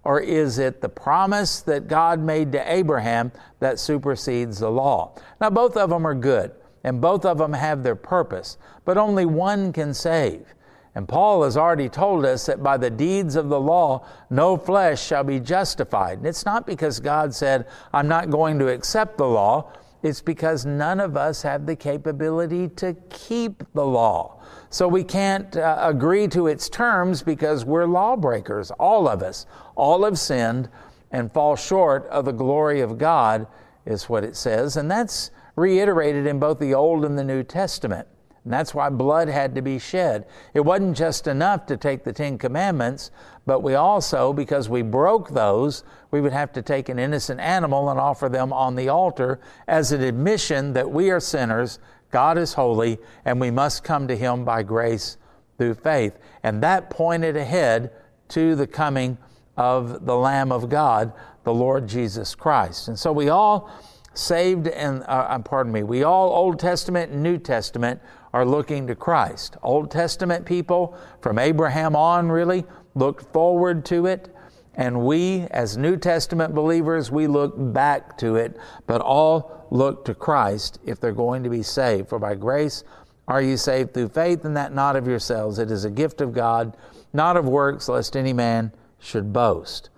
Or 0.04 0.20
is 0.20 0.58
it 0.58 0.80
the 0.80 0.88
promise 0.88 1.60
that 1.62 1.86
God 1.86 2.18
made 2.18 2.50
to 2.52 2.72
Abraham 2.72 3.30
that 3.60 3.78
supersedes 3.78 4.58
the 4.58 4.70
law? 4.70 5.14
Now, 5.40 5.50
both 5.50 5.76
of 5.76 5.90
them 5.90 6.06
are 6.06 6.14
good, 6.14 6.52
and 6.82 7.00
both 7.00 7.24
of 7.24 7.38
them 7.38 7.52
have 7.52 7.82
their 7.82 7.94
purpose, 7.94 8.58
but 8.84 8.98
only 8.98 9.26
one 9.26 9.72
can 9.72 9.94
save. 9.94 10.54
And 10.94 11.08
Paul 11.08 11.44
has 11.44 11.56
already 11.56 11.88
told 11.88 12.26
us 12.26 12.46
that 12.46 12.62
by 12.62 12.76
the 12.76 12.90
deeds 12.90 13.36
of 13.36 13.48
the 13.48 13.60
law, 13.60 14.06
no 14.28 14.56
flesh 14.56 15.02
shall 15.02 15.24
be 15.24 15.40
justified. 15.40 16.18
And 16.18 16.26
it's 16.26 16.44
not 16.44 16.66
because 16.66 17.00
God 17.00 17.34
said, 17.34 17.66
I'm 17.94 18.08
not 18.08 18.28
going 18.28 18.58
to 18.58 18.68
accept 18.68 19.16
the 19.16 19.26
law. 19.26 19.72
It's 20.02 20.20
because 20.20 20.66
none 20.66 21.00
of 21.00 21.16
us 21.16 21.42
have 21.42 21.64
the 21.64 21.76
capability 21.76 22.68
to 22.68 22.94
keep 23.08 23.62
the 23.72 23.86
law. 23.86 24.41
So 24.72 24.88
we 24.88 25.04
can't 25.04 25.54
uh, 25.54 25.76
agree 25.82 26.26
to 26.28 26.46
its 26.46 26.70
terms 26.70 27.22
because 27.22 27.62
we're 27.62 27.84
lawbreakers, 27.84 28.70
all 28.70 29.06
of 29.06 29.22
us. 29.22 29.44
All 29.74 30.02
have 30.04 30.18
sinned 30.18 30.70
and 31.10 31.30
fall 31.30 31.56
short 31.56 32.06
of 32.06 32.24
the 32.24 32.32
glory 32.32 32.80
of 32.80 32.96
God, 32.96 33.46
is 33.84 34.08
what 34.08 34.24
it 34.24 34.34
says. 34.34 34.78
And 34.78 34.90
that's 34.90 35.30
reiterated 35.56 36.26
in 36.26 36.38
both 36.38 36.58
the 36.58 36.72
Old 36.72 37.04
and 37.04 37.18
the 37.18 37.24
New 37.24 37.42
Testament. 37.42 38.08
And 38.44 38.52
that's 38.52 38.74
why 38.74 38.88
blood 38.88 39.28
had 39.28 39.54
to 39.56 39.60
be 39.60 39.78
shed. 39.78 40.24
It 40.54 40.60
wasn't 40.60 40.96
just 40.96 41.26
enough 41.26 41.66
to 41.66 41.76
take 41.76 42.02
the 42.02 42.12
Ten 42.14 42.38
Commandments, 42.38 43.10
but 43.44 43.60
we 43.60 43.74
also, 43.74 44.32
because 44.32 44.70
we 44.70 44.80
broke 44.80 45.30
those, 45.30 45.84
we 46.10 46.22
would 46.22 46.32
have 46.32 46.50
to 46.54 46.62
take 46.62 46.88
an 46.88 46.98
innocent 46.98 47.40
animal 47.40 47.90
and 47.90 48.00
offer 48.00 48.30
them 48.30 48.54
on 48.54 48.74
the 48.74 48.88
altar 48.88 49.38
as 49.68 49.92
an 49.92 50.02
admission 50.02 50.72
that 50.72 50.90
we 50.90 51.10
are 51.10 51.20
sinners, 51.20 51.78
God 52.12 52.38
is 52.38 52.52
holy, 52.52 52.98
and 53.24 53.40
we 53.40 53.50
must 53.50 53.82
come 53.82 54.06
to 54.06 54.16
Him 54.16 54.44
by 54.44 54.62
grace 54.62 55.16
through 55.58 55.74
faith. 55.74 56.16
And 56.44 56.62
that 56.62 56.90
pointed 56.90 57.36
ahead 57.36 57.90
to 58.28 58.54
the 58.54 58.66
coming 58.66 59.18
of 59.56 60.06
the 60.06 60.16
Lamb 60.16 60.52
of 60.52 60.68
God, 60.68 61.12
the 61.44 61.52
Lord 61.52 61.88
Jesus 61.88 62.34
Christ. 62.34 62.88
And 62.88 62.98
so 62.98 63.12
we 63.12 63.28
all 63.28 63.70
saved 64.14 64.68
and, 64.68 65.02
uh, 65.04 65.26
uh 65.28 65.38
pardon 65.40 65.72
me, 65.72 65.82
we 65.82 66.04
all, 66.04 66.28
Old 66.30 66.58
Testament 66.58 67.12
and 67.12 67.22
New 67.22 67.38
Testament, 67.38 68.00
are 68.32 68.44
looking 68.44 68.86
to 68.86 68.94
Christ. 68.94 69.56
Old 69.62 69.90
Testament 69.90 70.46
people, 70.46 70.96
from 71.20 71.38
Abraham 71.38 71.96
on, 71.96 72.30
really, 72.30 72.64
looked 72.94 73.30
forward 73.32 73.84
to 73.86 74.06
it. 74.06 74.31
And 74.74 75.04
we, 75.04 75.46
as 75.50 75.76
New 75.76 75.96
Testament 75.96 76.54
believers, 76.54 77.10
we 77.10 77.26
look 77.26 77.54
back 77.56 78.16
to 78.18 78.36
it, 78.36 78.56
but 78.86 79.00
all 79.00 79.66
look 79.70 80.04
to 80.06 80.14
Christ 80.14 80.78
if 80.84 80.98
they're 80.98 81.12
going 81.12 81.42
to 81.42 81.50
be 81.50 81.62
saved. 81.62 82.08
For 82.08 82.18
by 82.18 82.34
grace 82.34 82.84
are 83.28 83.42
you 83.42 83.56
saved 83.56 83.94
through 83.94 84.08
faith, 84.08 84.44
and 84.44 84.56
that 84.56 84.72
not 84.72 84.96
of 84.96 85.06
yourselves. 85.06 85.58
It 85.58 85.70
is 85.70 85.84
a 85.84 85.90
gift 85.90 86.20
of 86.20 86.32
God, 86.32 86.76
not 87.12 87.36
of 87.36 87.46
works, 87.46 87.88
lest 87.88 88.16
any 88.16 88.32
man 88.32 88.72
should 88.98 89.32
boast. 89.32 89.90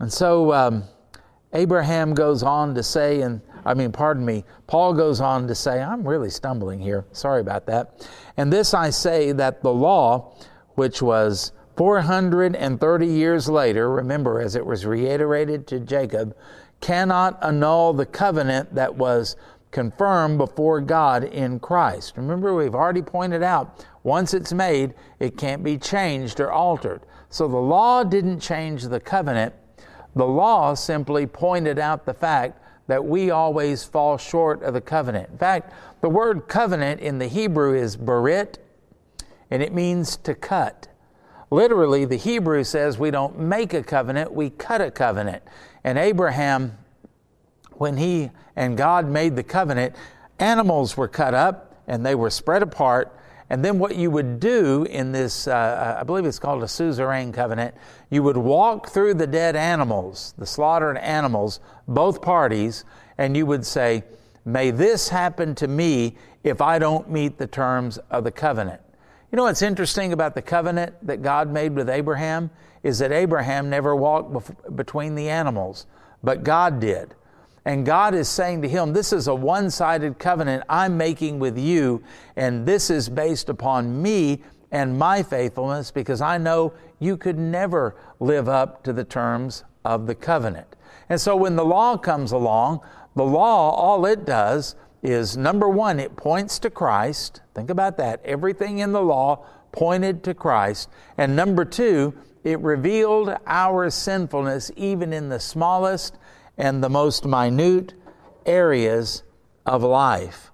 And 0.00 0.12
so 0.12 0.52
um, 0.52 0.84
Abraham 1.52 2.14
goes 2.14 2.42
on 2.42 2.74
to 2.74 2.82
say 2.82 3.22
and 3.22 3.40
I 3.64 3.74
mean, 3.74 3.92
pardon 3.92 4.24
me, 4.24 4.44
Paul 4.66 4.94
goes 4.94 5.20
on 5.20 5.46
to 5.48 5.54
say, 5.54 5.82
I'm 5.82 6.06
really 6.06 6.30
stumbling 6.30 6.80
here. 6.80 7.04
Sorry 7.12 7.40
about 7.40 7.66
that. 7.66 8.08
And 8.36 8.52
this 8.52 8.74
I 8.74 8.90
say 8.90 9.32
that 9.32 9.62
the 9.62 9.72
law, 9.72 10.34
which 10.74 11.02
was 11.02 11.52
430 11.80 13.06
years 13.06 13.48
later, 13.48 13.90
remember, 13.90 14.38
as 14.38 14.54
it 14.54 14.66
was 14.66 14.84
reiterated 14.84 15.66
to 15.66 15.80
Jacob, 15.80 16.36
cannot 16.82 17.42
annul 17.42 17.94
the 17.94 18.04
covenant 18.04 18.74
that 18.74 18.94
was 18.94 19.34
confirmed 19.70 20.36
before 20.36 20.82
God 20.82 21.24
in 21.24 21.58
Christ. 21.58 22.18
Remember, 22.18 22.54
we've 22.54 22.74
already 22.74 23.00
pointed 23.00 23.42
out 23.42 23.82
once 24.02 24.34
it's 24.34 24.52
made, 24.52 24.92
it 25.20 25.38
can't 25.38 25.64
be 25.64 25.78
changed 25.78 26.38
or 26.38 26.52
altered. 26.52 27.00
So 27.30 27.48
the 27.48 27.56
law 27.56 28.04
didn't 28.04 28.40
change 28.40 28.82
the 28.82 29.00
covenant. 29.00 29.54
The 30.14 30.26
law 30.26 30.74
simply 30.74 31.26
pointed 31.26 31.78
out 31.78 32.04
the 32.04 32.12
fact 32.12 32.60
that 32.88 33.02
we 33.02 33.30
always 33.30 33.84
fall 33.84 34.18
short 34.18 34.62
of 34.62 34.74
the 34.74 34.82
covenant. 34.82 35.30
In 35.30 35.38
fact, 35.38 35.72
the 36.02 36.10
word 36.10 36.46
covenant 36.46 37.00
in 37.00 37.18
the 37.18 37.28
Hebrew 37.28 37.74
is 37.74 37.96
berit, 37.96 38.56
and 39.50 39.62
it 39.62 39.72
means 39.72 40.18
to 40.18 40.34
cut. 40.34 40.89
Literally, 41.50 42.04
the 42.04 42.16
Hebrew 42.16 42.64
says 42.64 42.98
we 42.98 43.10
don't 43.10 43.38
make 43.38 43.74
a 43.74 43.82
covenant, 43.82 44.32
we 44.32 44.50
cut 44.50 44.80
a 44.80 44.90
covenant. 44.90 45.42
And 45.82 45.98
Abraham, 45.98 46.78
when 47.72 47.96
he 47.96 48.30
and 48.54 48.76
God 48.76 49.08
made 49.08 49.36
the 49.36 49.42
covenant, 49.42 49.96
animals 50.38 50.96
were 50.96 51.08
cut 51.08 51.34
up 51.34 51.82
and 51.86 52.06
they 52.06 52.14
were 52.14 52.30
spread 52.30 52.62
apart 52.62 53.16
and 53.50 53.64
then 53.64 53.80
what 53.80 53.96
you 53.96 54.12
would 54.12 54.38
do 54.38 54.84
in 54.84 55.10
this, 55.10 55.48
uh, 55.48 55.50
uh, 55.52 55.96
I 56.00 56.04
believe 56.04 56.24
it's 56.24 56.38
called 56.38 56.62
a 56.62 56.68
suzerain 56.68 57.32
covenant, 57.32 57.74
you 58.08 58.22
would 58.22 58.36
walk 58.36 58.90
through 58.90 59.14
the 59.14 59.26
dead 59.26 59.56
animals, 59.56 60.34
the 60.38 60.46
slaughtered 60.46 60.96
animals, 60.98 61.58
both 61.88 62.22
parties, 62.22 62.84
and 63.18 63.36
you 63.36 63.44
would 63.46 63.66
say, 63.66 64.04
May 64.44 64.70
this 64.70 65.08
happen 65.08 65.56
to 65.56 65.66
me 65.66 66.16
if 66.44 66.62
I 66.62 66.78
don't 66.78 67.10
meet 67.10 67.38
the 67.38 67.46
terms 67.46 67.98
of 68.10 68.22
the 68.22 68.30
covenant. 68.30 68.80
You 69.30 69.36
know 69.36 69.44
what's 69.44 69.62
interesting 69.62 70.12
about 70.12 70.34
the 70.34 70.42
covenant 70.42 70.94
that 71.06 71.22
God 71.22 71.52
made 71.52 71.76
with 71.76 71.88
Abraham 71.88 72.50
is 72.82 72.98
that 72.98 73.12
Abraham 73.12 73.70
never 73.70 73.94
walked 73.94 74.32
bef- 74.32 74.76
between 74.76 75.14
the 75.14 75.28
animals, 75.28 75.86
but 76.24 76.42
God 76.42 76.80
did. 76.80 77.14
And 77.64 77.86
God 77.86 78.12
is 78.14 78.28
saying 78.28 78.62
to 78.62 78.68
him, 78.68 78.92
This 78.92 79.12
is 79.12 79.28
a 79.28 79.34
one 79.34 79.70
sided 79.70 80.18
covenant 80.18 80.64
I'm 80.68 80.96
making 80.96 81.38
with 81.38 81.56
you, 81.56 82.02
and 82.34 82.66
this 82.66 82.90
is 82.90 83.08
based 83.08 83.48
upon 83.48 84.02
me 84.02 84.42
and 84.72 84.98
my 84.98 85.22
faithfulness 85.22 85.92
because 85.92 86.20
I 86.20 86.36
know 86.36 86.72
you 86.98 87.16
could 87.16 87.38
never 87.38 87.94
live 88.18 88.48
up 88.48 88.82
to 88.84 88.92
the 88.92 89.04
terms 89.04 89.62
of 89.84 90.08
the 90.08 90.14
covenant. 90.14 90.74
And 91.08 91.20
so 91.20 91.36
when 91.36 91.54
the 91.54 91.64
law 91.64 91.96
comes 91.96 92.32
along, 92.32 92.80
The 93.14 93.24
law, 93.24 93.70
all 93.70 94.06
it 94.06 94.24
does 94.24 94.74
is 95.02 95.36
number 95.36 95.68
one, 95.68 95.98
it 95.98 96.16
points 96.16 96.58
to 96.60 96.70
Christ. 96.70 97.40
Think 97.54 97.70
about 97.70 97.96
that. 97.96 98.20
Everything 98.24 98.78
in 98.78 98.92
the 98.92 99.02
law 99.02 99.46
pointed 99.72 100.22
to 100.24 100.34
Christ. 100.34 100.88
And 101.16 101.36
number 101.36 101.64
two, 101.64 102.14
it 102.44 102.58
revealed 102.60 103.34
our 103.46 103.90
sinfulness 103.90 104.70
even 104.76 105.12
in 105.12 105.28
the 105.28 105.40
smallest 105.40 106.18
and 106.58 106.82
the 106.82 106.90
most 106.90 107.24
minute 107.24 107.94
areas 108.46 109.22
of 109.66 109.82
life. 109.82 110.50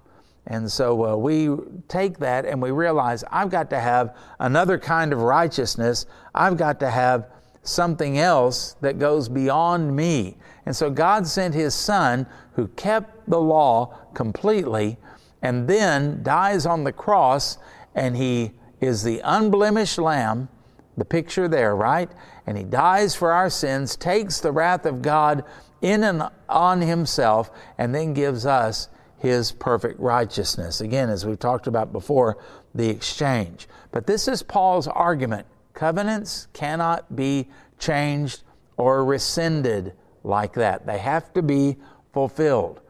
And 0.47 0.71
so 0.71 1.05
uh, 1.05 1.17
we 1.17 1.51
take 1.89 2.19
that 2.19 2.45
and 2.45 2.63
we 2.63 2.71
realize 2.71 3.25
I've 3.33 3.51
got 3.51 3.71
to 3.71 3.81
have 3.81 4.17
another 4.39 4.79
kind 4.79 5.13
of 5.13 5.21
righteousness. 5.21 6.07
I've 6.35 6.57
got 6.57 6.79
to 6.81 6.91
have 6.91 7.29
something 7.69 8.19
else 8.19 8.77
that 8.81 8.99
goes 8.99 9.29
beyond 9.29 9.95
me. 9.95 10.37
And 10.64 10.75
so 10.75 10.91
God 10.91 11.27
sent 11.27 11.55
His 11.55 11.75
Son 11.75 12.27
who 12.55 12.69
kept 12.69 13.29
the 13.29 13.41
law 13.41 13.99
completely 14.14 14.99
and 15.43 15.69
then 15.69 16.23
dies 16.23 16.67
on 16.67 16.85
the 16.85 16.93
cross 16.93 17.59
and 17.95 18.17
He 18.17 18.53
is 18.81 19.03
the 19.03 19.21
unblemished 19.25 19.99
Lamb, 19.99 20.49
the 20.97 21.05
picture 21.05 21.49
there, 21.49 21.77
right? 21.77 22.11
And 22.47 22.57
He 22.57 22.64
dies 22.64 23.14
for 23.14 23.33
our 23.33 23.51
sins, 23.51 23.97
takes 23.97 24.41
the 24.41 24.53
wrath 24.53 24.87
of 24.87 25.03
God 25.03 25.45
in 25.83 26.05
and 26.05 26.23
on 26.49 26.81
Himself, 26.81 27.51
and 27.79 27.95
then 27.95 28.14
gives 28.14 28.47
us 28.47 28.89
his 29.19 29.53
perfect 29.53 29.99
righteousness. 29.99 30.81
Again, 30.81 31.09
as 31.11 31.25
we've 31.25 31.39
talked 31.39 31.67
about 31.67 31.93
before, 31.93 32.39
the 32.75 32.89
exchange. 32.89 33.69
But 33.91 34.07
this 34.07 34.29
is 34.29 34.43
Paul's 34.43 34.87
argument. 34.87 35.47
Covenants 35.77 36.49
cannot 36.53 37.14
be 37.14 37.49
changed 37.79 38.43
or 38.77 39.05
rescinded 39.05 39.93
like 40.24 40.55
that, 40.55 40.87
they 40.87 40.99
have 40.99 41.33
to 41.35 41.43
be 41.43 41.77
fulfilled. 42.12 42.81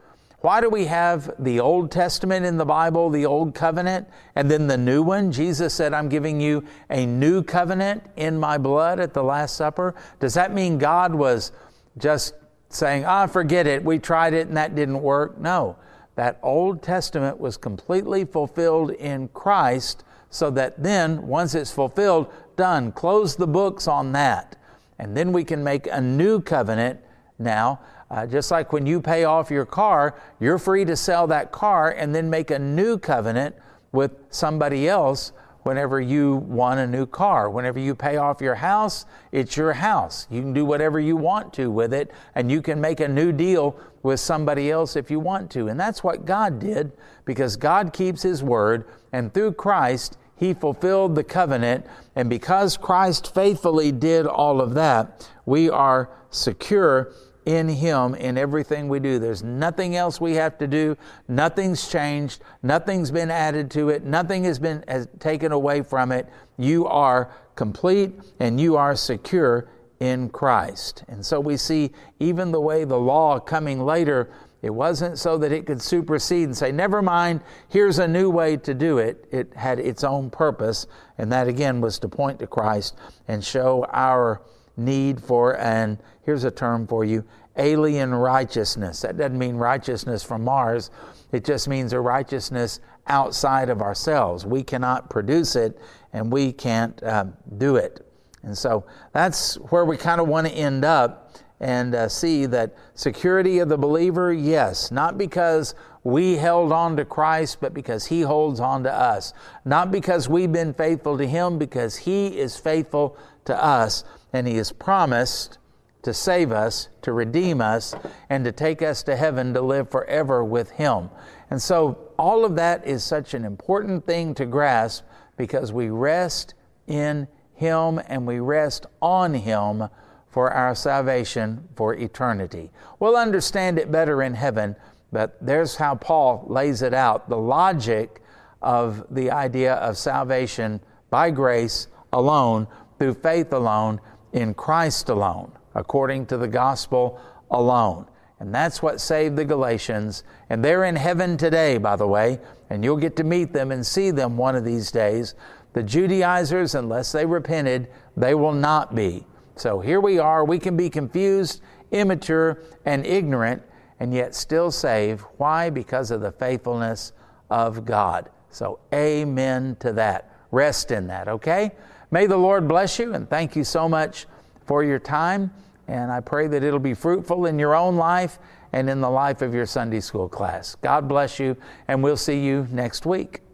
Why 0.41 0.63
do 0.63 0.71
we 0.71 0.87
have 0.87 1.35
the 1.39 1.61
Old 1.61 1.91
Testament 1.91 2.47
in 2.47 2.57
the 2.57 2.65
Bible, 2.65 3.11
the 3.11 3.27
Old 3.27 3.55
Covenant, 3.55 4.09
and 4.35 4.51
then 4.51 4.69
the 4.69 4.79
new 4.79 5.03
one? 5.03 5.31
Jesus 5.31 5.75
said, 5.75 5.93
I'm 5.93 6.09
giving 6.09 6.41
you 6.41 6.65
a 6.89 7.05
new 7.05 7.43
covenant 7.43 8.05
in 8.17 8.39
my 8.39 8.57
blood 8.57 9.01
at 9.01 9.13
the 9.13 9.23
Last 9.23 9.57
Supper. 9.57 9.95
Does 10.19 10.33
that 10.33 10.55
mean 10.55 10.79
God 10.79 11.15
was 11.15 11.53
just 11.99 12.33
saying, 12.71 13.05
ah, 13.05 13.27
forget 13.27 13.67
it, 13.67 13.85
we 13.85 13.99
tried 13.99 14.33
it 14.33 14.49
and 14.49 14.57
that 14.57 14.75
didn't 14.75 15.03
work? 15.03 15.39
No 15.39 15.77
that 16.17 16.39
Old 16.43 16.83
Testament 16.83 17.39
was 17.39 17.57
completely 17.57 18.25
fulfilled 18.25 18.91
in 18.93 19.29
Christ, 19.29 20.03
so 20.31 20.51
that 20.51 20.83
then, 20.83 21.27
once 21.27 21.55
it's 21.55 21.71
fulfilled, 21.71 22.33
done, 22.57 22.93
close 22.93 23.37
the 23.37 23.47
books 23.47 23.87
on 23.87 24.13
that. 24.13 24.57
And 24.99 25.17
then 25.17 25.33
we 25.33 25.45
can 25.45 25.63
make 25.63 25.87
a 25.87 26.01
new 26.01 26.41
covenant 26.41 27.01
now. 27.39 27.81
Uh, 28.11 28.27
just 28.27 28.51
like 28.51 28.73
when 28.73 28.87
you 28.87 29.01
pay 29.01 29.25
off 29.25 29.51
your 29.51 29.67
car, 29.67 30.19
you're 30.41 30.59
free 30.59 30.85
to 30.85 30.97
sell 30.97 31.27
that 31.27 31.53
car 31.53 31.91
and 31.91 32.15
then 32.15 32.31
make 32.31 32.51
a 32.51 32.59
new 32.59 32.99
covenant 32.99 33.55
with 33.93 34.13
somebody 34.31 34.89
else 34.89 35.33
whenever 35.67 36.01
you 36.01 36.37
want 36.37 36.79
a 36.79 36.87
new 36.87 37.05
car. 37.05 37.51
Whenever 37.51 37.81
you 37.81 37.93
pay 37.93 38.19
off 38.19 38.41
your 38.41 38.55
house, 38.55 39.05
it's 39.33 39.57
your 39.57 39.73
house. 39.73 40.29
You 40.31 40.41
can 40.41 40.53
do 40.53 40.65
whatever 40.65 41.01
you 41.01 41.17
want 41.17 41.53
to 41.55 41.73
with 41.73 41.93
it, 41.93 42.13
and 42.37 42.51
you 42.51 42.63
can 42.63 42.81
make 42.81 43.01
a 43.01 43.09
new 43.09 43.33
deal 43.33 43.77
with 44.05 44.21
somebody 44.21 44.71
else 44.71 44.95
if 44.95 45.11
you 45.11 45.19
want 45.19 45.51
to. 45.51 45.67
And 45.67 45.79
that's 45.79 46.05
what 46.05 46.25
God 46.25 46.61
did 46.61 46.93
because 47.25 47.57
God 47.57 47.93
keeps 47.93 48.23
His 48.23 48.45
word, 48.45 48.87
and 49.13 49.35
through 49.35 49.55
Christ, 49.55 50.17
He 50.37 50.55
fulfilled 50.55 51.15
the 51.15 51.25
covenant. 51.25 51.87
And 52.15 52.31
because 52.31 52.77
Christ 52.77 53.35
faithfully 53.35 53.93
did 53.93 54.27
all 54.27 54.61
of 54.61 54.75
that, 54.75 55.29
we 55.45 55.71
are 55.71 56.11
secure 56.31 57.13
in 57.47 57.69
Him 57.69 58.15
in 58.15 58.37
everything 58.37 58.89
we 58.89 58.99
do. 58.99 59.19
There's 59.19 59.43
nothing 59.43 59.97
else 59.97 60.21
we 60.21 60.35
have 60.35 60.59
to 60.59 60.67
do. 60.67 60.97
Nothing's 61.29 61.89
changed. 61.89 62.43
Nothing's 62.63 63.11
been 63.11 63.31
added 63.31 63.71
to 63.73 63.89
it. 63.89 64.05
Nothing 64.05 64.45
has 64.45 64.59
been 64.59 64.85
has 64.89 65.09
taken 65.21 65.53
away 65.53 65.83
from 65.83 66.13
it. 66.13 66.29
You 66.59 66.87
are 66.87 67.31
complete 67.55 68.13
and 68.41 68.61
you 68.61 68.77
are 68.77 68.97
secure 68.97 69.69
in 70.01 70.29
Christ. 70.29 71.05
And 71.09 71.25
so 71.25 71.41
we 71.41 71.57
see 71.57 71.93
even 72.19 72.53
the 72.53 72.61
way 72.61 72.85
the 72.85 72.99
law 72.99 73.39
coming 73.39 73.81
later, 73.81 74.31
it 74.67 74.75
wasn't 74.75 75.19
so 75.19 75.39
that 75.39 75.53
it 75.53 75.65
could 75.65 75.81
supersede 75.81 76.45
and 76.45 76.57
say, 76.57 76.73
never 76.73 77.01
mind, 77.01 77.41
here's 77.69 77.99
a 78.01 78.09
new 78.09 78.29
way 78.29 78.57
to 78.59 78.75
do 78.75 78.99
it. 78.99 79.27
It 79.31 79.55
had 79.55 79.79
its 79.79 80.03
own 80.05 80.29
purpose, 80.29 80.87
and 81.19 81.31
that 81.33 81.47
again 81.47 81.81
was 81.81 81.99
to 82.01 82.09
point 82.09 82.41
to 82.41 82.47
Christ 82.47 82.97
and 83.29 83.43
show 83.43 83.87
our 83.93 84.43
need 84.77 85.23
for, 85.23 85.57
and 85.59 85.99
here's 86.23 86.45
a 86.45 86.51
term 86.51 86.87
for 86.87 87.05
you, 87.05 87.25
alien 87.57 88.13
righteousness. 88.15 89.03
That 89.03 89.17
doesn't 89.17 89.39
mean 89.39 89.57
righteousness 89.57 90.23
from 90.23 90.45
Mars, 90.45 90.91
it 91.33 91.45
just 91.45 91.69
means 91.69 91.93
a 91.93 92.01
righteousness 92.01 92.81
outside 93.07 93.71
of 93.71 93.81
ourselves. 93.81 94.45
We 94.45 94.65
cannot 94.65 95.09
produce 95.11 95.55
it, 95.55 95.81
and 96.13 96.33
we 96.33 96.53
can't 96.53 97.01
um, 97.05 97.37
do 97.57 97.77
it. 97.77 98.05
And 98.43 98.57
so 98.59 98.85
that's 99.13 99.55
where 99.57 99.85
we 99.85 99.97
kind 99.97 100.21
of 100.21 100.29
want 100.29 100.47
to 100.47 100.53
end 100.53 100.85
up 100.85 101.26
and 101.61 101.95
uh, 101.95 102.09
see 102.09 102.47
that 102.47 102.75
security 102.95 103.59
of 103.59 103.69
the 103.69 103.79
believer, 103.79 104.33
yes, 104.33 104.91
not 104.91 105.17
because 105.17 105.75
we 106.05 106.37
held 106.37 106.71
on 106.71 106.97
to 106.97 107.05
Christ, 107.05 107.59
but 107.61 107.75
because 107.75 108.07
He 108.07 108.21
holds 108.21 108.61
on 108.61 108.85
to 108.85 108.93
us. 108.93 109.33
Not 109.65 109.91
because 109.91 110.29
we've 110.29 110.53
been 110.53 110.75
faithful 110.75 111.19
to 111.19 111.27
Him, 111.27 111.59
because 111.59 111.97
He 111.97 112.39
is 112.39 112.57
faithful 112.57 113.17
to 113.47 113.65
us 113.65 114.05
and 114.33 114.47
He 114.47 114.57
has 114.57 114.71
promised 114.71 115.59
to 116.03 116.15
save 116.15 116.53
us, 116.53 116.89
to 117.03 117.13
redeem 117.13 117.61
us, 117.61 117.95
and 118.31 118.45
to 118.45 118.53
take 118.53 118.83
us 118.83 119.03
to 119.03 119.17
heaven 119.17 119.53
to 119.55 119.61
live 119.61 119.91
forever 119.91 120.45
with 120.45 120.71
Him. 120.71 121.11
And 121.51 121.61
so, 121.61 122.13
all 122.19 122.45
of 122.45 122.55
that 122.55 122.87
is 122.87 123.03
such 123.03 123.35
an 123.35 123.45
important 123.45 124.07
thing 124.07 124.35
to 124.35 124.47
grasp 124.47 125.05
because 125.37 125.73
we 125.73 125.91
rest 125.91 126.55
in 126.87 127.27
Him 127.55 128.01
and 128.07 128.27
we 128.27 128.39
rest 128.39 128.87
on 129.03 129.35
Him 129.35 129.89
for 130.37 130.53
our 130.53 130.75
salvation 130.75 131.67
for 131.77 131.95
eternity. 131.95 132.71
We'll 133.01 133.17
understand 133.17 133.79
it 133.79 133.91
better 133.91 134.23
in 134.23 134.35
heaven, 134.35 134.77
but 135.11 135.39
there's 135.41 135.77
how 135.77 135.95
Paul 135.95 136.45
lays 136.47 136.83
it 136.83 136.93
out 136.93 137.31
the 137.31 137.39
logic 137.39 138.21
of 138.61 139.07
the 139.11 139.31
idea 139.31 139.77
of 139.77 139.97
salvation 139.97 140.83
by 141.09 141.31
grace 141.31 141.89
alone, 142.13 142.69
through 142.99 143.15
faith 143.15 143.51
alone, 143.55 143.99
in 144.35 144.53
Christ 144.53 145.09
alone, 145.09 145.53
according 145.75 146.27
to 146.27 146.37
the 146.37 146.49
gospel 146.49 147.19
alone. 147.51 148.05
And 148.39 148.55
that's 148.55 148.83
what 148.83 149.01
saved 149.01 149.37
the 149.37 149.45
Galatians. 149.47 150.23
And 150.51 150.63
they're 150.63 150.85
in 150.85 150.97
heaven 150.97 151.39
today, 151.39 151.79
by 151.79 151.97
the 151.97 152.07
way, 152.07 152.41
and 152.69 152.85
you'll 152.85 152.99
get 152.99 153.17
to 153.17 153.25
meet 153.25 153.55
them 153.55 153.73
and 153.73 153.87
see 153.87 154.11
them 154.11 154.37
one 154.37 154.55
of 154.55 154.67
these 154.67 154.91
days. 154.91 155.35
The 155.73 155.83
Judaizers, 155.83 156.75
unless 156.75 157.11
they 157.13 157.25
repented, 157.25 157.89
they 158.19 158.35
will 158.35 158.53
not 158.53 158.95
be. 158.95 159.25
So 159.57 159.81
here 159.81 160.01
we 160.01 160.19
are. 160.19 160.45
We 160.45 160.59
can 160.59 160.77
be 160.77 160.91
confused, 160.91 161.63
immature, 161.91 162.63
and 162.85 163.07
ignorant, 163.07 163.63
and 163.99 164.13
yet 164.13 164.35
still 164.35 164.71
saved. 164.71 165.25
Why? 165.39 165.71
Because 165.71 166.11
of 166.11 166.21
the 166.21 166.33
faithfulness 166.33 167.13
of 167.51 167.85
God. 167.85 168.29
So, 168.51 168.79
amen 168.93 169.77
to 169.81 169.93
that. 169.95 170.31
Rest 170.51 170.91
in 170.91 171.07
that, 171.09 171.29
okay? 171.29 171.73
May 172.11 172.27
the 172.27 172.37
Lord 172.37 172.69
bless 172.69 172.99
you, 172.99 173.15
and 173.15 173.29
thank 173.29 173.57
you 173.57 173.65
so 173.65 173.89
much 173.89 174.27
for 174.65 174.85
your 174.85 174.99
time. 174.99 175.51
And 175.89 176.11
I 176.11 176.21
pray 176.21 176.49
that 176.49 176.63
it'll 176.63 176.79
be 176.79 176.95
fruitful 176.95 177.47
in 177.47 177.59
your 177.59 177.75
own 177.75 177.97
life 177.97 178.39
and 178.73 178.91
in 178.91 179.01
the 179.01 179.11
life 179.11 179.43
of 179.43 179.55
your 179.55 179.67
Sunday 179.67 180.01
school 180.01 180.29
class. 180.29 180.75
God 180.77 181.09
bless 181.09 181.39
you, 181.39 181.57
and 181.89 182.03
we'll 182.03 182.17
see 182.17 182.41
you 182.41 182.67
next 182.71 183.07
week. 183.07 183.46